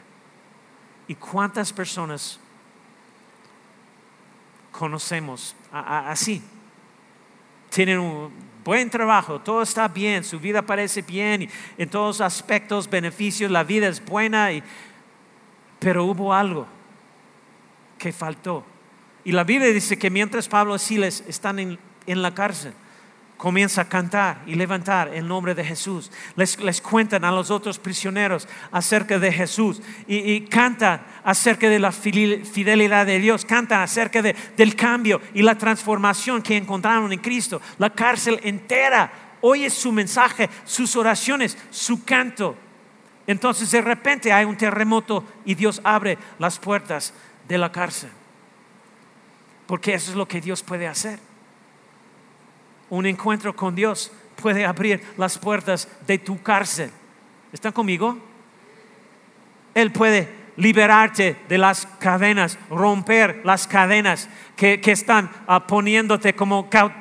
¿Y 1.07 1.13
cuántas 1.13 1.71
personas 1.71 2.39
conocemos 4.71 5.55
así? 5.71 6.41
Tienen 7.69 7.99
un 7.99 8.33
buen 8.63 8.89
trabajo, 8.89 9.39
todo 9.39 9.61
está 9.61 9.87
bien, 9.87 10.23
su 10.23 10.39
vida 10.39 10.63
parece 10.63 11.03
bien, 11.03 11.47
en 11.77 11.87
todos 11.87 12.19
aspectos, 12.19 12.89
beneficios, 12.89 13.51
la 13.51 13.63
vida 13.63 13.87
es 13.87 14.03
buena, 14.03 14.49
pero 15.77 16.05
hubo 16.05 16.33
algo 16.33 16.80
que 18.01 18.11
faltó. 18.11 18.65
Y 19.23 19.31
la 19.31 19.43
Biblia 19.43 19.71
dice 19.71 19.97
que 19.97 20.09
mientras 20.09 20.47
Pablo 20.47 20.75
y 20.75 20.79
Silas 20.79 21.23
están 21.27 21.59
en, 21.59 21.77
la 22.07 22.33
cárcel, 22.33 22.73
comienza 23.37 23.81
a 23.81 23.89
cantar 23.89 24.41
y 24.47 24.55
levantar 24.55 25.13
el 25.13 25.27
nombre 25.27 25.53
de 25.53 25.63
Jesús. 25.63 26.11
Les, 26.35 26.59
les 26.59 26.81
cuentan 26.81 27.23
a 27.23 27.31
los 27.31 27.51
otros 27.51 27.77
prisioneros 27.77 28.47
acerca 28.71 29.19
de 29.19 29.31
Jesús 29.31 29.83
y, 30.07 30.17
y 30.17 30.41
cantan 30.41 31.03
acerca 31.23 31.69
de 31.69 31.77
la 31.77 31.91
fidelidad 31.91 33.05
de 33.05 33.19
Dios, 33.19 33.45
cantan 33.45 33.81
acerca 33.81 34.23
de, 34.23 34.35
del 34.57 34.75
cambio 34.75 35.21
y 35.35 35.43
la 35.43 35.55
transformación 35.55 36.41
que 36.41 36.57
encontraron 36.57 37.13
en 37.13 37.19
Cristo. 37.19 37.61
La 37.77 37.91
cárcel 37.91 38.39
entera 38.41 39.11
oye 39.41 39.69
su 39.69 39.91
mensaje, 39.91 40.49
sus 40.65 40.95
oraciones, 40.95 41.55
su 41.69 42.03
canto. 42.03 42.55
Entonces 43.27 43.69
de 43.69 43.81
repente 43.81 44.33
hay 44.33 44.45
un 44.45 44.57
terremoto 44.57 45.23
y 45.45 45.53
Dios 45.53 45.79
abre 45.83 46.17
las 46.39 46.57
puertas 46.57 47.13
de 47.51 47.57
la 47.59 47.71
cárcel. 47.71 48.09
Porque 49.67 49.93
eso 49.93 50.11
es 50.11 50.17
lo 50.17 50.27
que 50.27 50.41
Dios 50.41 50.63
puede 50.63 50.87
hacer 50.87 51.19
un 52.91 53.05
encuentro 53.05 53.55
con 53.55 53.73
Dios 53.73 54.11
puede 54.35 54.65
abrir 54.65 55.01
las 55.17 55.37
puertas 55.37 55.87
de 56.05 56.19
tu 56.19 56.41
cárcel. 56.43 56.91
¿Están 57.51 57.71
conmigo? 57.71 58.17
Él 59.73 59.91
puede 59.91 60.29
liberarte 60.57 61.37
de 61.47 61.57
las 61.57 61.85
cadenas, 61.99 62.59
romper 62.69 63.41
las 63.45 63.65
cadenas 63.65 64.29
que, 64.57 64.81
están 64.85 65.31
ah, 65.47 65.65
poniéndote 65.65 66.35
como 66.35 66.69
ah, 66.73 66.91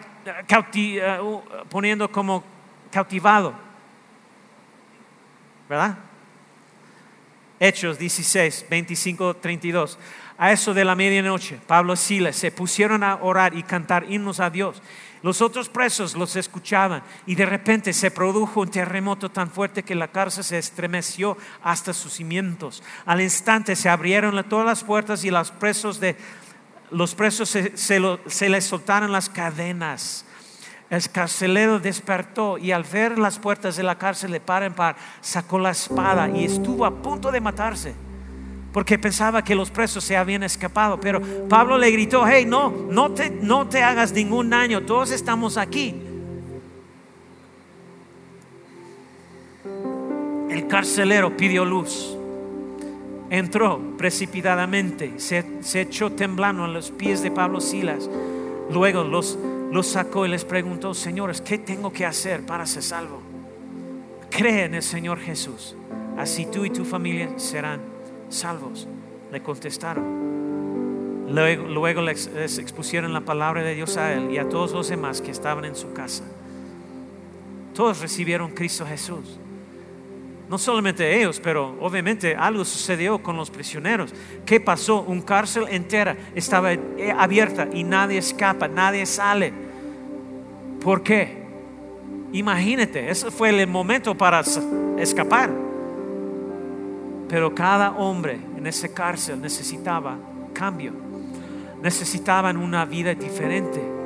poniendo 1.69 2.11
como 2.13 2.45
cautivado. 2.93 3.53
¿Verdad? 5.69 5.99
Hechos 7.59 7.99
16, 7.99 8.67
25, 8.71 9.37
32. 9.37 9.99
A 10.43 10.53
eso 10.53 10.73
de 10.73 10.87
la 10.87 10.95
medianoche, 10.95 11.61
Pablo 11.67 11.93
y 11.93 11.97
Silas 11.99 12.35
se 12.35 12.51
pusieron 12.51 13.05
a 13.05 13.17
orar 13.17 13.55
y 13.55 13.63
cantar 13.63 14.11
himnos 14.11 14.41
a 14.41 14.49
Dios. 14.49 14.81
Los 15.23 15.43
otros 15.43 15.69
presos 15.69 16.15
los 16.15 16.35
escuchaban 16.35 17.03
y 17.27 17.35
de 17.35 17.45
repente 17.45 17.93
se 17.93 18.11
produjo 18.11 18.63
un 18.63 18.71
terremoto 18.71 19.31
tan 19.31 19.51
fuerte 19.51 19.83
que 19.83 19.95
la 19.95 20.09
cárcel 20.09 20.43
se 20.43 20.57
estremeció 20.57 21.37
hasta 21.63 21.93
sus 21.93 22.15
cimientos. 22.15 22.83
Al 23.05 23.21
instante 23.21 23.77
se 23.77 23.91
abrieron 23.91 24.43
todas 24.49 24.65
las 24.65 24.83
puertas 24.83 25.25
y 25.25 25.31
los 25.31 25.51
presos, 25.51 26.01
de, 26.01 26.17
los 26.91 27.15
presos 27.15 27.51
se, 27.51 28.49
les 28.49 28.65
soltaron 28.65 29.13
las 29.13 29.29
cadenas. 29.29 30.25
El 30.89 31.07
carcelero 31.11 31.81
despertó 31.81 32.57
y 32.57 32.73
al 32.73 32.85
ver 32.85 33.19
las 33.19 33.39
puertas 33.39 33.77
de 33.77 33.83
la 33.83 33.99
cárcel 33.99 34.31
de 34.33 34.41
par 34.41 34.63
en 34.63 34.73
par 34.73 34.97
sacó 35.21 35.59
la 35.59 35.73
espada 35.73 36.31
y 36.31 36.47
estuvo 36.47 36.87
a 36.87 37.03
punto 37.03 37.31
de 37.31 37.43
matarse 37.43 38.10
porque 38.73 38.99
pensaba 38.99 39.43
que 39.43 39.55
los 39.55 39.71
presos 39.71 40.05
se 40.05 40.17
habían 40.17 40.43
escapado. 40.43 41.01
Pero 41.01 41.21
Pablo 41.49 41.77
le 41.79 41.91
gritó, 41.91 42.27
hey, 42.27 42.45
no, 42.47 42.71
no 42.71 43.13
te, 43.13 43.31
no 43.31 43.69
te 43.69 43.83
hagas 43.83 44.13
ningún 44.13 44.51
daño, 44.51 44.83
todos 44.83 45.11
estamos 45.11 45.57
aquí. 45.57 45.95
El 50.49 50.67
carcelero 50.69 51.37
pidió 51.37 51.65
luz. 51.65 52.17
Entró 53.29 53.81
precipitadamente, 53.97 55.15
se, 55.19 55.45
echó 55.81 56.11
temblando 56.11 56.65
a 56.65 56.69
los 56.69 56.91
pies 56.91 57.23
de 57.23 57.31
Pablo 57.31 57.61
Silas. 57.61 58.11
Luego 58.73 59.05
los, 59.05 59.39
los 59.71 59.87
sacó 59.87 60.27
y 60.27 60.29
les 60.29 60.45
preguntó, 60.45 60.95
señores, 60.95 61.41
¿qué 61.41 61.59
tengo 61.59 61.93
que 61.93 62.05
hacer 62.05 62.45
para 62.45 62.67
ser 62.67 62.83
salvo? 62.83 63.23
Cree 64.31 64.65
en 64.65 64.75
el 64.75 64.83
Señor 64.83 65.21
Jesús, 65.21 65.77
así 66.19 66.47
tú 66.47 66.65
y 66.65 66.71
tu 66.71 66.85
familia 66.85 67.31
serán 67.37 67.90
salvos, 68.31 68.89
le 69.31 69.43
contestaron. 69.43 70.31
Luego, 71.29 72.03
les, 72.03 72.27
expusieron 72.59 73.13
la 73.13 73.21
palabra 73.21 73.63
de 73.63 73.75
Dios 73.75 73.97
a 73.97 74.13
él 74.13 74.33
y 74.33 74.39
a 74.39 74.49
todos 74.49 74.73
los 74.73 74.89
demás 74.89 75.21
que 75.21 75.31
estaban 75.31 75.65
en 75.65 75.77
su 75.77 75.93
casa. 75.93 76.25
Todos 77.75 78.01
recibieron 78.01 78.51
Cristo 78.51 78.85
Jesús. 78.85 79.39
No 80.49 80.59
solamente 80.59 81.21
ellos, 81.21 81.39
pero 81.41 81.77
obviamente 81.81 82.35
algo 82.35 82.65
sucedió 82.65 83.23
con 83.23 83.37
los 83.37 83.51
prisioneros. 83.51 84.13
¿Qué 84.45 84.59
pasó? 84.59 85.03
Un 85.03 85.23
cárcel 85.23 85.67
entera 85.71 86.17
estaba 86.35 86.73
eh, 86.73 87.15
abierta 87.17 87.69
y 87.73 87.85
nadie 87.85 88.19
escapa, 88.19 88.67
nadie 88.67 89.07
sale. 89.07 89.53
¿Por 90.81 91.05
qué? 91.05 91.45
Imagínate, 92.33 93.09
ese 93.09 93.31
fue 93.31 93.51
el 93.51 93.69
momento 93.69 94.17
para 94.17 94.43
escapar. 94.99 95.70
Pero 97.31 97.55
cada 97.55 97.93
hombre 97.93 98.41
en 98.57 98.67
ese 98.67 98.93
cárcel 98.93 99.41
necesitaba 99.41 100.19
cambio. 100.53 100.93
Necesitaban 101.81 102.57
una 102.57 102.85
vida 102.85 103.15
diferente 103.15 104.00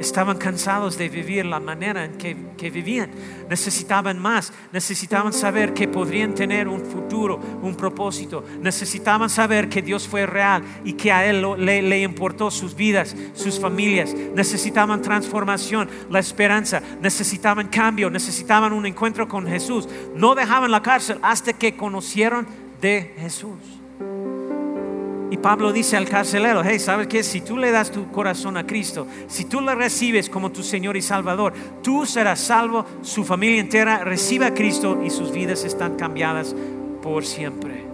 Estaban 0.00 0.36
cansados 0.36 0.98
de 0.98 1.08
vivir 1.08 1.46
la 1.46 1.58
manera 1.58 2.04
en 2.04 2.16
que, 2.18 2.70
vivían. 2.70 3.10
Necesitaban 3.48 4.18
más. 4.18 4.52
Necesitaban 4.72 5.32
saber 5.32 5.72
que 5.72 5.88
podrían 5.88 6.34
tener 6.34 6.68
un 6.68 6.84
futuro, 6.84 7.40
un 7.62 7.74
propósito. 7.74 8.44
Necesitaban 8.60 9.30
saber 9.30 9.68
que 9.68 9.82
Dios 9.82 10.06
fue 10.06 10.26
real 10.26 10.62
y 10.84 10.92
que 10.94 11.12
a 11.12 11.24
Él 11.24 11.44
le, 11.58 12.02
importó 12.02 12.50
sus 12.50 12.74
vidas, 12.74 13.16
sus 13.34 13.58
familias. 13.58 14.14
Necesitaban 14.34 15.00
transformación, 15.00 15.88
la 16.10 16.18
esperanza. 16.18 16.82
Necesitaban 17.00 17.68
cambio. 17.68 18.10
Necesitaban 18.10 18.72
un 18.72 18.84
encuentro 18.84 19.26
con 19.26 19.46
Jesús. 19.46 19.88
No 20.14 20.34
dejaban 20.34 20.70
la 20.70 20.82
cárcel 20.82 21.18
hasta 21.22 21.52
que 21.52 21.76
conocieron 21.76 22.46
de 22.80 23.14
Jesús. 23.18 23.75
Y 25.30 25.38
Pablo 25.38 25.72
dice 25.72 25.96
al 25.96 26.08
carcelero, 26.08 26.62
hey, 26.64 26.78
¿sabes 26.78 27.08
qué? 27.08 27.22
Si 27.22 27.40
tú 27.40 27.56
le 27.56 27.72
das 27.72 27.90
tu 27.90 28.10
corazón 28.12 28.56
a 28.56 28.66
Cristo, 28.66 29.08
si 29.26 29.46
tú 29.46 29.60
le 29.60 29.74
recibes 29.74 30.30
como 30.30 30.52
tu 30.52 30.62
Señor 30.62 30.96
y 30.96 31.02
Salvador, 31.02 31.52
tú 31.82 32.06
serás 32.06 32.40
salvo, 32.40 32.84
su 33.02 33.24
familia 33.24 33.60
entera 33.60 34.04
recibe 34.04 34.46
a 34.46 34.54
Cristo 34.54 35.02
y 35.04 35.10
sus 35.10 35.32
vidas 35.32 35.64
están 35.64 35.96
cambiadas 35.96 36.54
por 37.02 37.24
siempre. 37.24 37.84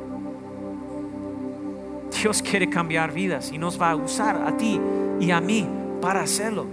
Dios 2.21 2.43
quiere 2.43 2.69
cambiar 2.69 3.13
vidas 3.13 3.51
y 3.51 3.59
nos 3.59 3.81
va 3.81 3.93
a 3.93 3.97
usar 3.97 4.43
a 4.47 4.57
ti 4.57 4.79
y 5.19 5.31
a 5.31 5.41
mí 5.41 5.67
para 6.03 6.21
hacerlo. 6.21 6.67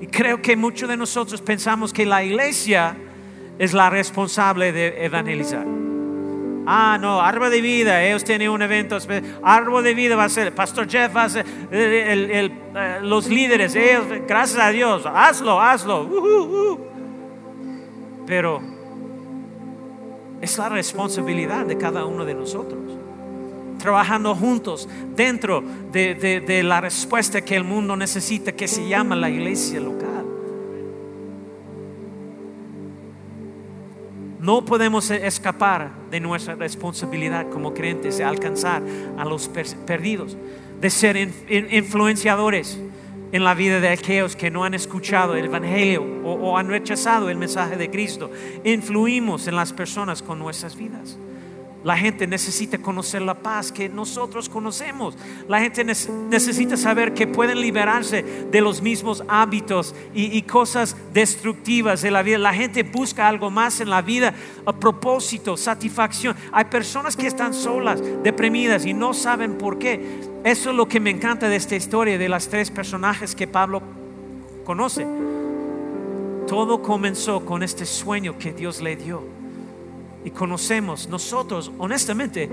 Y 0.00 0.06
creo 0.06 0.42
que 0.42 0.54
muchos 0.54 0.88
de 0.88 0.96
nosotros 0.96 1.40
pensamos 1.40 1.92
que 1.92 2.04
la 2.04 2.22
iglesia 2.22 2.94
es 3.58 3.72
la 3.72 3.88
responsable 3.88 4.70
de 4.72 5.04
evangelizar. 5.04 5.87
Ah, 6.70 6.98
no, 7.00 7.22
árbol 7.22 7.50
de 7.50 7.62
vida, 7.62 8.04
ellos 8.04 8.22
tienen 8.22 8.50
un 8.50 8.60
evento, 8.60 8.98
árbol 9.42 9.82
de 9.82 9.94
vida 9.94 10.16
va 10.16 10.24
a 10.24 10.28
ser, 10.28 10.54
Pastor 10.54 10.86
Jeff 10.86 11.16
va 11.16 11.24
a 11.24 11.28
ser, 11.30 11.46
eh, 11.72 12.50
los 13.00 13.26
líderes, 13.26 13.74
ellos, 13.74 14.04
gracias 14.26 14.62
a 14.62 14.68
Dios, 14.68 15.04
hazlo, 15.06 15.58
hazlo. 15.62 16.78
Pero 18.26 18.60
es 20.42 20.58
la 20.58 20.68
responsabilidad 20.68 21.64
de 21.64 21.78
cada 21.78 22.04
uno 22.04 22.26
de 22.26 22.34
nosotros. 22.34 22.98
Trabajando 23.78 24.34
juntos 24.34 24.90
dentro 25.16 25.64
de, 25.90 26.16
de 26.46 26.62
la 26.62 26.82
respuesta 26.82 27.40
que 27.40 27.56
el 27.56 27.64
mundo 27.64 27.96
necesita, 27.96 28.52
que 28.52 28.68
se 28.68 28.86
llama 28.86 29.16
la 29.16 29.30
iglesia 29.30 29.80
local. 29.80 30.07
No 34.48 34.64
podemos 34.64 35.10
escapar 35.10 35.90
de 36.10 36.20
nuestra 36.20 36.54
responsabilidad 36.54 37.50
como 37.50 37.74
creyentes 37.74 38.16
de 38.16 38.24
alcanzar 38.24 38.82
a 39.18 39.26
los 39.26 39.46
perdidos, 39.46 40.38
de 40.80 40.88
ser 40.88 41.18
influenciadores 41.70 42.80
en 43.30 43.44
la 43.44 43.52
vida 43.52 43.78
de 43.78 43.90
aquellos 43.90 44.36
que 44.36 44.50
no 44.50 44.64
han 44.64 44.72
escuchado 44.72 45.36
el 45.36 45.44
Evangelio 45.44 46.02
o, 46.24 46.32
o 46.32 46.56
han 46.56 46.68
rechazado 46.68 47.28
el 47.28 47.36
mensaje 47.36 47.76
de 47.76 47.90
Cristo. 47.90 48.30
Influimos 48.64 49.46
en 49.48 49.54
las 49.54 49.74
personas 49.74 50.22
con 50.22 50.38
nuestras 50.38 50.76
vidas. 50.76 51.18
La 51.84 51.96
gente 51.96 52.26
necesita 52.26 52.78
conocer 52.78 53.22
la 53.22 53.34
paz 53.34 53.70
que 53.70 53.88
nosotros 53.88 54.48
conocemos. 54.48 55.16
La 55.46 55.60
gente 55.60 55.84
necesita 55.84 56.76
saber 56.76 57.14
que 57.14 57.28
pueden 57.28 57.60
liberarse 57.60 58.24
de 58.50 58.60
los 58.60 58.82
mismos 58.82 59.22
hábitos 59.28 59.94
y, 60.12 60.42
cosas 60.42 60.96
destructivas 61.12 62.02
de 62.02 62.10
la 62.10 62.22
vida. 62.22 62.38
La 62.38 62.52
gente 62.52 62.82
busca 62.82 63.28
algo 63.28 63.48
más 63.50 63.80
en 63.80 63.90
la 63.90 64.02
vida, 64.02 64.34
a 64.66 64.72
propósito, 64.72 65.56
satisfacción. 65.56 66.34
Hay 66.50 66.64
personas 66.64 67.16
que 67.16 67.28
están 67.28 67.54
solas, 67.54 68.02
deprimidas 68.24 68.84
y 68.84 68.92
no 68.92 69.14
saben 69.14 69.56
por 69.56 69.78
qué. 69.78 70.20
Eso 70.42 70.70
es 70.70 70.76
lo 70.76 70.88
que 70.88 70.98
me 70.98 71.10
encanta 71.10 71.48
de 71.48 71.56
esta 71.56 71.76
historia 71.76 72.18
de 72.18 72.28
las 72.28 72.48
tres 72.48 72.72
personajes 72.72 73.36
que 73.36 73.46
Pablo 73.46 73.82
conoce. 74.64 75.06
Todo 76.48 76.82
comenzó 76.82 77.44
con 77.44 77.62
este 77.62 77.86
sueño 77.86 78.36
que 78.36 78.52
Dios 78.52 78.80
le 78.80 78.96
dio 78.96 79.37
y 80.28 80.30
conocemos 80.30 81.08
nosotros, 81.08 81.72
honestamente, 81.78 82.50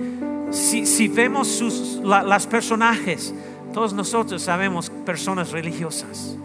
si, 0.50 1.10
vemos 1.10 1.50
sus, 1.50 2.00
las 2.04 2.48
personajes, 2.48 3.34
todos 3.74 3.92
nosotros 3.92 4.42
sabemos 4.42 4.90
personas 5.06 5.52
religiosas. 5.52 6.38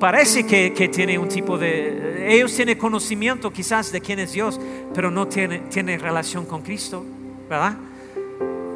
Parece 0.00 0.44
que, 0.44 0.72
que 0.74 0.88
tiene 0.88 1.16
un 1.20 1.28
tipo 1.28 1.56
de... 1.56 2.34
Ellos 2.34 2.52
tienen 2.52 2.76
conocimiento 2.78 3.52
quizás 3.52 3.92
de 3.92 4.00
quién 4.00 4.18
es 4.18 4.32
Dios, 4.32 4.58
pero 4.92 5.08
no 5.08 5.28
tienen 5.28 5.68
tiene 5.68 5.96
relación 5.98 6.46
con 6.46 6.62
Cristo, 6.62 7.04
¿verdad? 7.48 7.76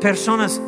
Personas 0.00 0.60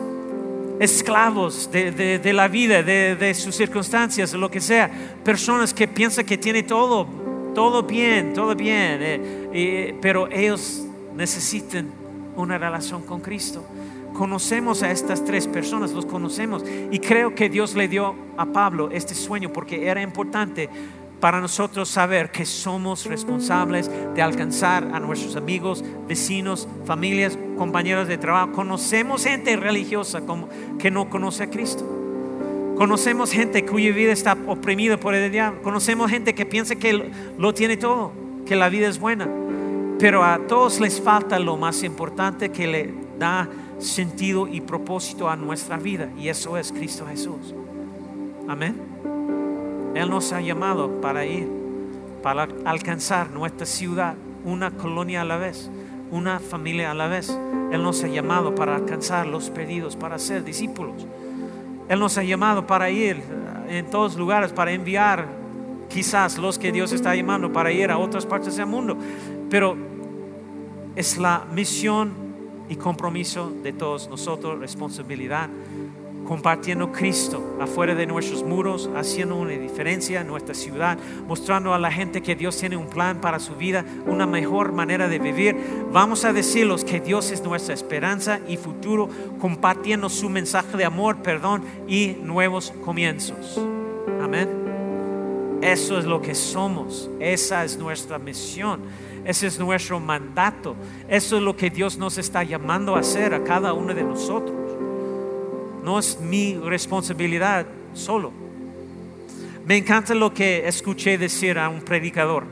esclavos 0.81 1.71
de, 1.71 1.93
de- 2.19 2.33
la 2.33 2.49
vida, 2.49 2.83
de, 2.83 3.15
de 3.15 3.33
sus 3.33 3.55
circunstancias, 3.55 4.33
lo 4.33 4.51
que 4.51 4.61
sea. 4.61 4.91
Personas 5.23 5.73
que 5.73 5.87
piensan 5.87 6.27
que 6.27 6.37
tiene 6.37 6.65
todo, 6.65 7.07
todo 7.57 7.85
bien, 7.85 8.35
todo 8.35 8.55
bien, 8.55 8.99
eh, 9.01 9.97
pero 10.03 10.29
ellos 10.31 10.85
necesitan 11.15 11.89
una 12.37 12.59
relación 12.59 13.01
con 13.01 13.23
Cristo. 13.23 13.65
Conocemos 14.13 14.83
a 14.83 14.91
estas 14.91 15.25
tres 15.25 15.47
personas, 15.47 15.93
los 15.93 16.05
conocemos. 16.05 16.63
Y 16.91 16.99
creo 16.99 17.35
que 17.35 17.49
Dios 17.49 17.75
le 17.75 17.89
dio 17.89 18.15
a 18.37 18.45
Pablo 18.45 18.91
este 18.93 19.15
sueño 19.15 19.55
porque 19.55 19.89
era 19.89 20.03
importante 20.03 20.69
para 21.19 21.41
nosotros 21.41 21.89
saber 21.89 22.31
que 22.31 22.45
somos 22.45 23.07
responsables 23.07 23.91
de 24.15 24.21
alcanzar 24.21 24.85
a 24.93 25.01
nuestros 25.01 25.35
amigos, 25.35 25.83
vecinos, 26.07 26.69
familias, 26.85 27.39
compañeros 27.57 28.07
de 28.07 28.19
trabajo. 28.19 28.53
Conocemos 28.53 29.25
gente 29.25 29.57
religiosa 29.57 30.21
que 30.79 30.91
no 30.91 31.09
conoce 31.09 31.45
a 31.45 31.49
Cristo. 31.49 32.06
Conocemos 32.77 33.33
gente 33.33 33.65
cuya 33.65 33.91
vida 33.93 34.13
está 34.13 34.37
oprimida 34.47 34.99
por 34.99 35.15
el 35.15 35.33
diablo. 35.33 35.63
Conocemos 35.63 36.11
gente 36.11 36.35
que 36.35 36.45
piensa 36.45 36.77
que 36.77 37.11
lo, 37.39 37.55
tiene 37.55 37.79
todo, 37.79 38.13
que 38.45 38.55
la 38.55 38.69
vida 38.69 38.87
es 38.87 39.01
buena. 39.01 39.27
Pero 39.99 40.23
a 40.23 40.39
todos 40.47 40.79
les 40.79 41.01
falta 41.01 41.39
lo 41.39 41.57
más 41.57 41.83
importante 41.83 42.51
que 42.51 42.67
le 42.67 42.95
da 43.19 43.49
sentido 43.79 44.47
y 44.47 44.61
propósito 44.61 45.31
a 45.31 45.37
nuestra 45.37 45.79
vida. 45.79 46.11
Y 46.19 46.29
eso 46.29 46.59
es 46.59 46.71
Cristo 46.71 47.07
Jesús. 47.07 47.55
Amén. 48.47 48.77
Él 49.95 50.11
nos 50.11 50.35
ha 50.35 50.43
llamado 50.43 51.01
para 51.01 51.25
ir, 51.25 51.49
para 52.23 52.47
alcanzar 52.67 53.31
nuestra 53.31 53.65
ciudad, 53.65 54.17
una 54.45 54.71
colonia 54.71 55.23
a 55.23 55.25
la 55.25 55.39
vez, 55.39 55.71
una 56.11 56.41
familia 56.41 56.91
a 56.91 56.95
la 56.95 57.09
vez. 57.09 57.31
Él 57.73 57.83
nos 57.83 58.05
ha 58.05 58.09
llamado 58.09 58.55
para 58.55 58.77
alcanzar 58.77 59.27
los 59.27 59.49
perdidos, 59.49 59.97
para 59.97 60.19
ser 60.19 60.45
discípulos. 60.45 61.07
Él 61.89 62.01
nos 62.01 62.19
ha 62.19 62.23
llamado 62.23 62.67
para 62.67 62.91
ir 62.91 63.23
en 63.69 63.87
todos 63.87 64.17
lugares, 64.17 64.53
para 64.53 64.73
enviar 64.73 65.27
quizás 65.89 66.39
los 66.39 66.59
que 66.59 66.73
Dios 66.73 66.93
está 66.93 67.15
llamando 67.15 67.53
para 67.53 67.71
ir 67.73 67.91
a 67.91 67.99
otras 67.99 68.27
partes 68.27 68.57
del 68.57 68.67
mundo. 68.67 68.97
Pero 69.49 69.77
es 70.97 71.19
la 71.19 71.45
misión 71.53 72.13
y 72.69 72.77
compromiso 72.77 73.53
de 73.63 73.73
todos 73.73 74.09
nosotros, 74.09 74.59
responsabilidad, 74.59 75.49
compartiendo 76.27 76.93
Cristo 76.93 77.57
afuera 77.61 77.95
de 77.95 78.07
nuestros 78.07 78.43
muros, 78.43 78.91
haciendo 78.95 79.37
una 79.37 79.53
diferencia 79.53 80.21
en 80.21 80.27
nuestra 80.27 80.55
ciudad, 80.55 80.99
mostrando 81.27 81.73
a 81.73 81.79
la 81.79 81.91
gente 81.91 82.23
que 82.23 82.35
Dios 82.35 82.57
tiene 82.59 82.77
un 82.77 82.89
plan 82.89 83.21
para 83.21 83.39
su 83.39 83.55
vida, 83.55 83.85
una 84.07 84.27
mejor 84.27 84.73
manera 84.73 85.09
de 85.09 85.19
vivir. 85.19 85.57
Vamos 85.93 86.25
a 86.25 86.33
decirles 86.33 86.85
que 86.85 87.01
Dios 87.01 87.31
es 87.31 87.43
nuestra 87.43 87.75
esperanza 87.75 88.41
y 88.47 88.57
futuro, 88.57 89.09
compartiendo 89.41 90.09
su 90.09 90.29
mensaje 90.29 90.77
de 90.77 90.85
amor, 90.85 91.17
perdón 91.23 91.63
y 91.89 92.17
nuevos 92.23 92.73
comienzos. 92.85 93.61
Amén. 94.21 94.67
Eso 95.63 95.99
es 95.99 96.05
lo 96.05 96.21
que 96.21 96.35
somos, 96.35 97.09
esa 97.19 97.65
es 97.65 97.79
nuestra 97.79 98.19
misión, 98.19 98.83
ese 99.25 99.47
es 99.47 99.59
nuestro 99.59 99.99
mandato, 99.99 100.77
eso 101.09 101.39
es 101.39 101.43
lo 101.43 101.57
que 101.57 101.71
Dios 101.71 101.97
nos 101.97 102.19
está 102.19 102.43
llamando 102.45 102.95
a 102.95 103.01
hacer 103.01 103.33
a 103.33 103.43
cada 103.43 103.73
uno 103.73 103.95
de 103.95 104.05
nosotros. 104.05 104.66
No 105.87 106.01
es 106.01 106.19
mi 106.21 106.57
responsabilidad 106.57 107.65
solo. 107.95 108.33
Me 109.69 109.77
encanta 109.77 110.17
lo 110.17 110.35
que 110.35 110.67
escuché 110.67 111.17
decir 111.17 111.61
a 111.61 111.69
un 111.69 111.81
predicador. 111.81 112.43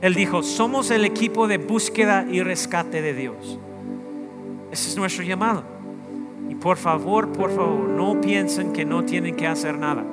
Él 0.00 0.14
dijo, 0.14 0.44
somos 0.44 0.92
el 0.92 1.04
equipo 1.04 1.48
de 1.48 1.58
búsqueda 1.58 2.24
y 2.30 2.42
rescate 2.42 3.02
de 3.02 3.12
Dios. 3.12 3.58
Ese 4.70 4.88
es 4.88 4.96
nuestro 4.96 5.24
llamado. 5.24 5.64
Y 6.48 6.54
por 6.54 6.76
favor, 6.76 7.32
por 7.32 7.50
favor, 7.50 7.88
no 7.88 8.20
piensen 8.20 8.72
que 8.72 8.84
no 8.84 9.04
tienen 9.04 9.34
que 9.34 9.48
hacer 9.48 9.76
nada. 9.76 10.04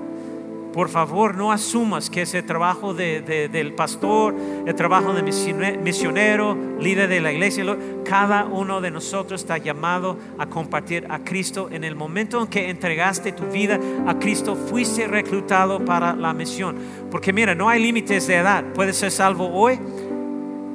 Por 0.74 0.88
favor, 0.88 1.36
no 1.36 1.52
asumas 1.52 2.10
que 2.10 2.22
ese 2.22 2.42
trabajo 2.44 2.94
de- 2.94 3.22
de- 3.22 3.50
del 3.50 3.74
pastor, 3.74 4.34
el 4.66 4.74
trabajo 4.74 5.14
de 5.14 5.22
misione- 5.22 5.78
misionero, 5.78 6.58
líder 6.80 7.10
de 7.10 7.20
la 7.20 7.34
iglesia, 7.34 7.66
cada 8.06 8.46
uno 8.46 8.80
de 8.80 8.90
nosotros 8.90 9.42
está 9.42 9.58
llamado 9.58 10.18
a 10.38 10.46
compartir 10.46 11.06
a 11.10 11.20
Cristo. 11.20 11.68
En 11.72 11.84
el 11.84 11.96
momento 11.96 12.42
en 12.42 12.48
que 12.48 12.70
entregaste 12.70 13.34
tu 13.34 13.44
vida 13.48 13.78
a 14.08 14.18
Cristo, 14.18 14.56
fuiste 14.56 15.08
reclutado 15.08 15.84
para 15.84 16.16
la 16.16 16.34
misión. 16.34 16.78
Porque 17.12 17.34
mira, 17.34 17.54
no 17.54 17.68
hay 17.68 17.82
límites 17.82 18.28
de 18.28 18.36
edad. 18.38 18.64
Puedes 18.74 18.96
ser 18.96 19.12
salvo 19.12 19.50
hoy 19.52 19.78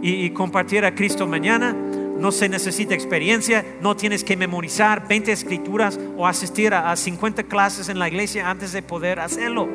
y 0.02 0.28
compartir 0.30 0.84
a 0.84 0.94
Cristo 0.94 1.26
mañana. 1.26 1.74
No 2.18 2.32
se 2.32 2.48
necesita 2.48 2.94
experiencia, 2.94 3.64
no 3.80 3.94
tienes 3.94 4.24
que 4.24 4.36
memorizar 4.36 5.06
20 5.06 5.32
escrituras 5.32 5.98
o 6.16 6.26
asistir 6.26 6.72
a, 6.72 6.90
a 6.90 6.96
50 6.96 7.42
clases 7.44 7.88
en 7.88 7.98
la 7.98 8.08
iglesia 8.08 8.48
antes 8.48 8.72
de 8.72 8.82
poder 8.82 9.20
hacerlo. 9.20 9.68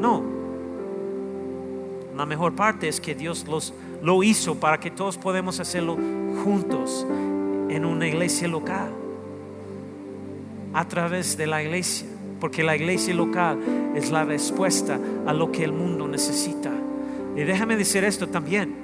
No. 0.00 0.36
La 2.16 2.24
mejor 2.24 2.54
parte 2.54 2.88
es 2.88 3.00
que 3.00 3.14
Dios 3.14 3.46
los, 3.46 3.74
lo 4.02 4.22
hizo 4.22 4.54
para 4.54 4.80
que 4.80 4.90
todos 4.90 5.18
podamos 5.18 5.60
hacerlo 5.60 5.98
juntos 6.42 7.06
en 7.68 7.84
una 7.84 8.06
iglesia 8.06 8.48
local, 8.48 8.90
a 10.72 10.88
través 10.88 11.36
de 11.36 11.46
la 11.46 11.62
iglesia, 11.62 12.06
porque 12.40 12.62
la 12.62 12.74
iglesia 12.74 13.14
local 13.14 13.58
es 13.94 14.10
la 14.10 14.24
respuesta 14.24 14.98
a 15.26 15.32
lo 15.34 15.52
que 15.52 15.64
el 15.64 15.72
mundo 15.72 16.08
necesita. 16.08 16.70
Y 17.36 17.40
déjame 17.40 17.76
decir 17.76 18.02
esto 18.04 18.28
también, 18.28 18.74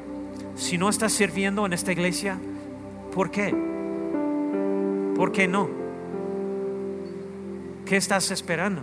si 0.55 0.77
no 0.77 0.91
estás 0.91 1.13
sirviendo 1.13 1.65
en 1.65 1.73
esta 1.73 1.93
iglesia, 1.93 2.39
¿por 3.13 3.31
qué? 3.31 3.55
¿Por 5.15 5.31
qué 5.31 5.47
no? 5.47 5.71
¿Qué 7.87 7.97
estás 7.97 8.31
esperando? 8.31 8.83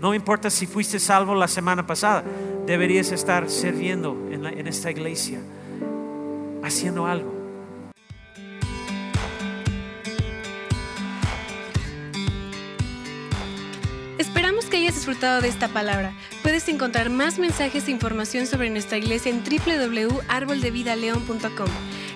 No 0.00 0.14
importa 0.14 0.50
si 0.50 0.66
fuiste 0.66 0.98
salvo 0.98 1.34
la 1.34 1.48
semana 1.48 1.86
pasada, 1.86 2.24
deberías 2.66 3.12
estar 3.12 3.48
sirviendo 3.48 4.28
en, 4.30 4.66
esta 4.66 4.90
iglesia, 4.90 5.38
haciendo 6.62 7.06
algo. 7.06 7.34
Esperamos 14.18 14.66
que 14.66 14.76
hayas 14.78 14.94
disfrutado 14.94 15.40
de 15.40 15.48
esta 15.48 15.68
palabra. 15.68 16.12
Puedes 16.42 16.68
encontrar 16.68 17.10
más 17.10 17.38
mensajes 17.38 17.88
e 17.88 17.90
información 17.90 18.46
sobre 18.46 18.70
nuestra 18.70 18.98
iglesia 18.98 19.32
en 19.32 19.42
www.arboldevidaleon.com. 19.42 21.68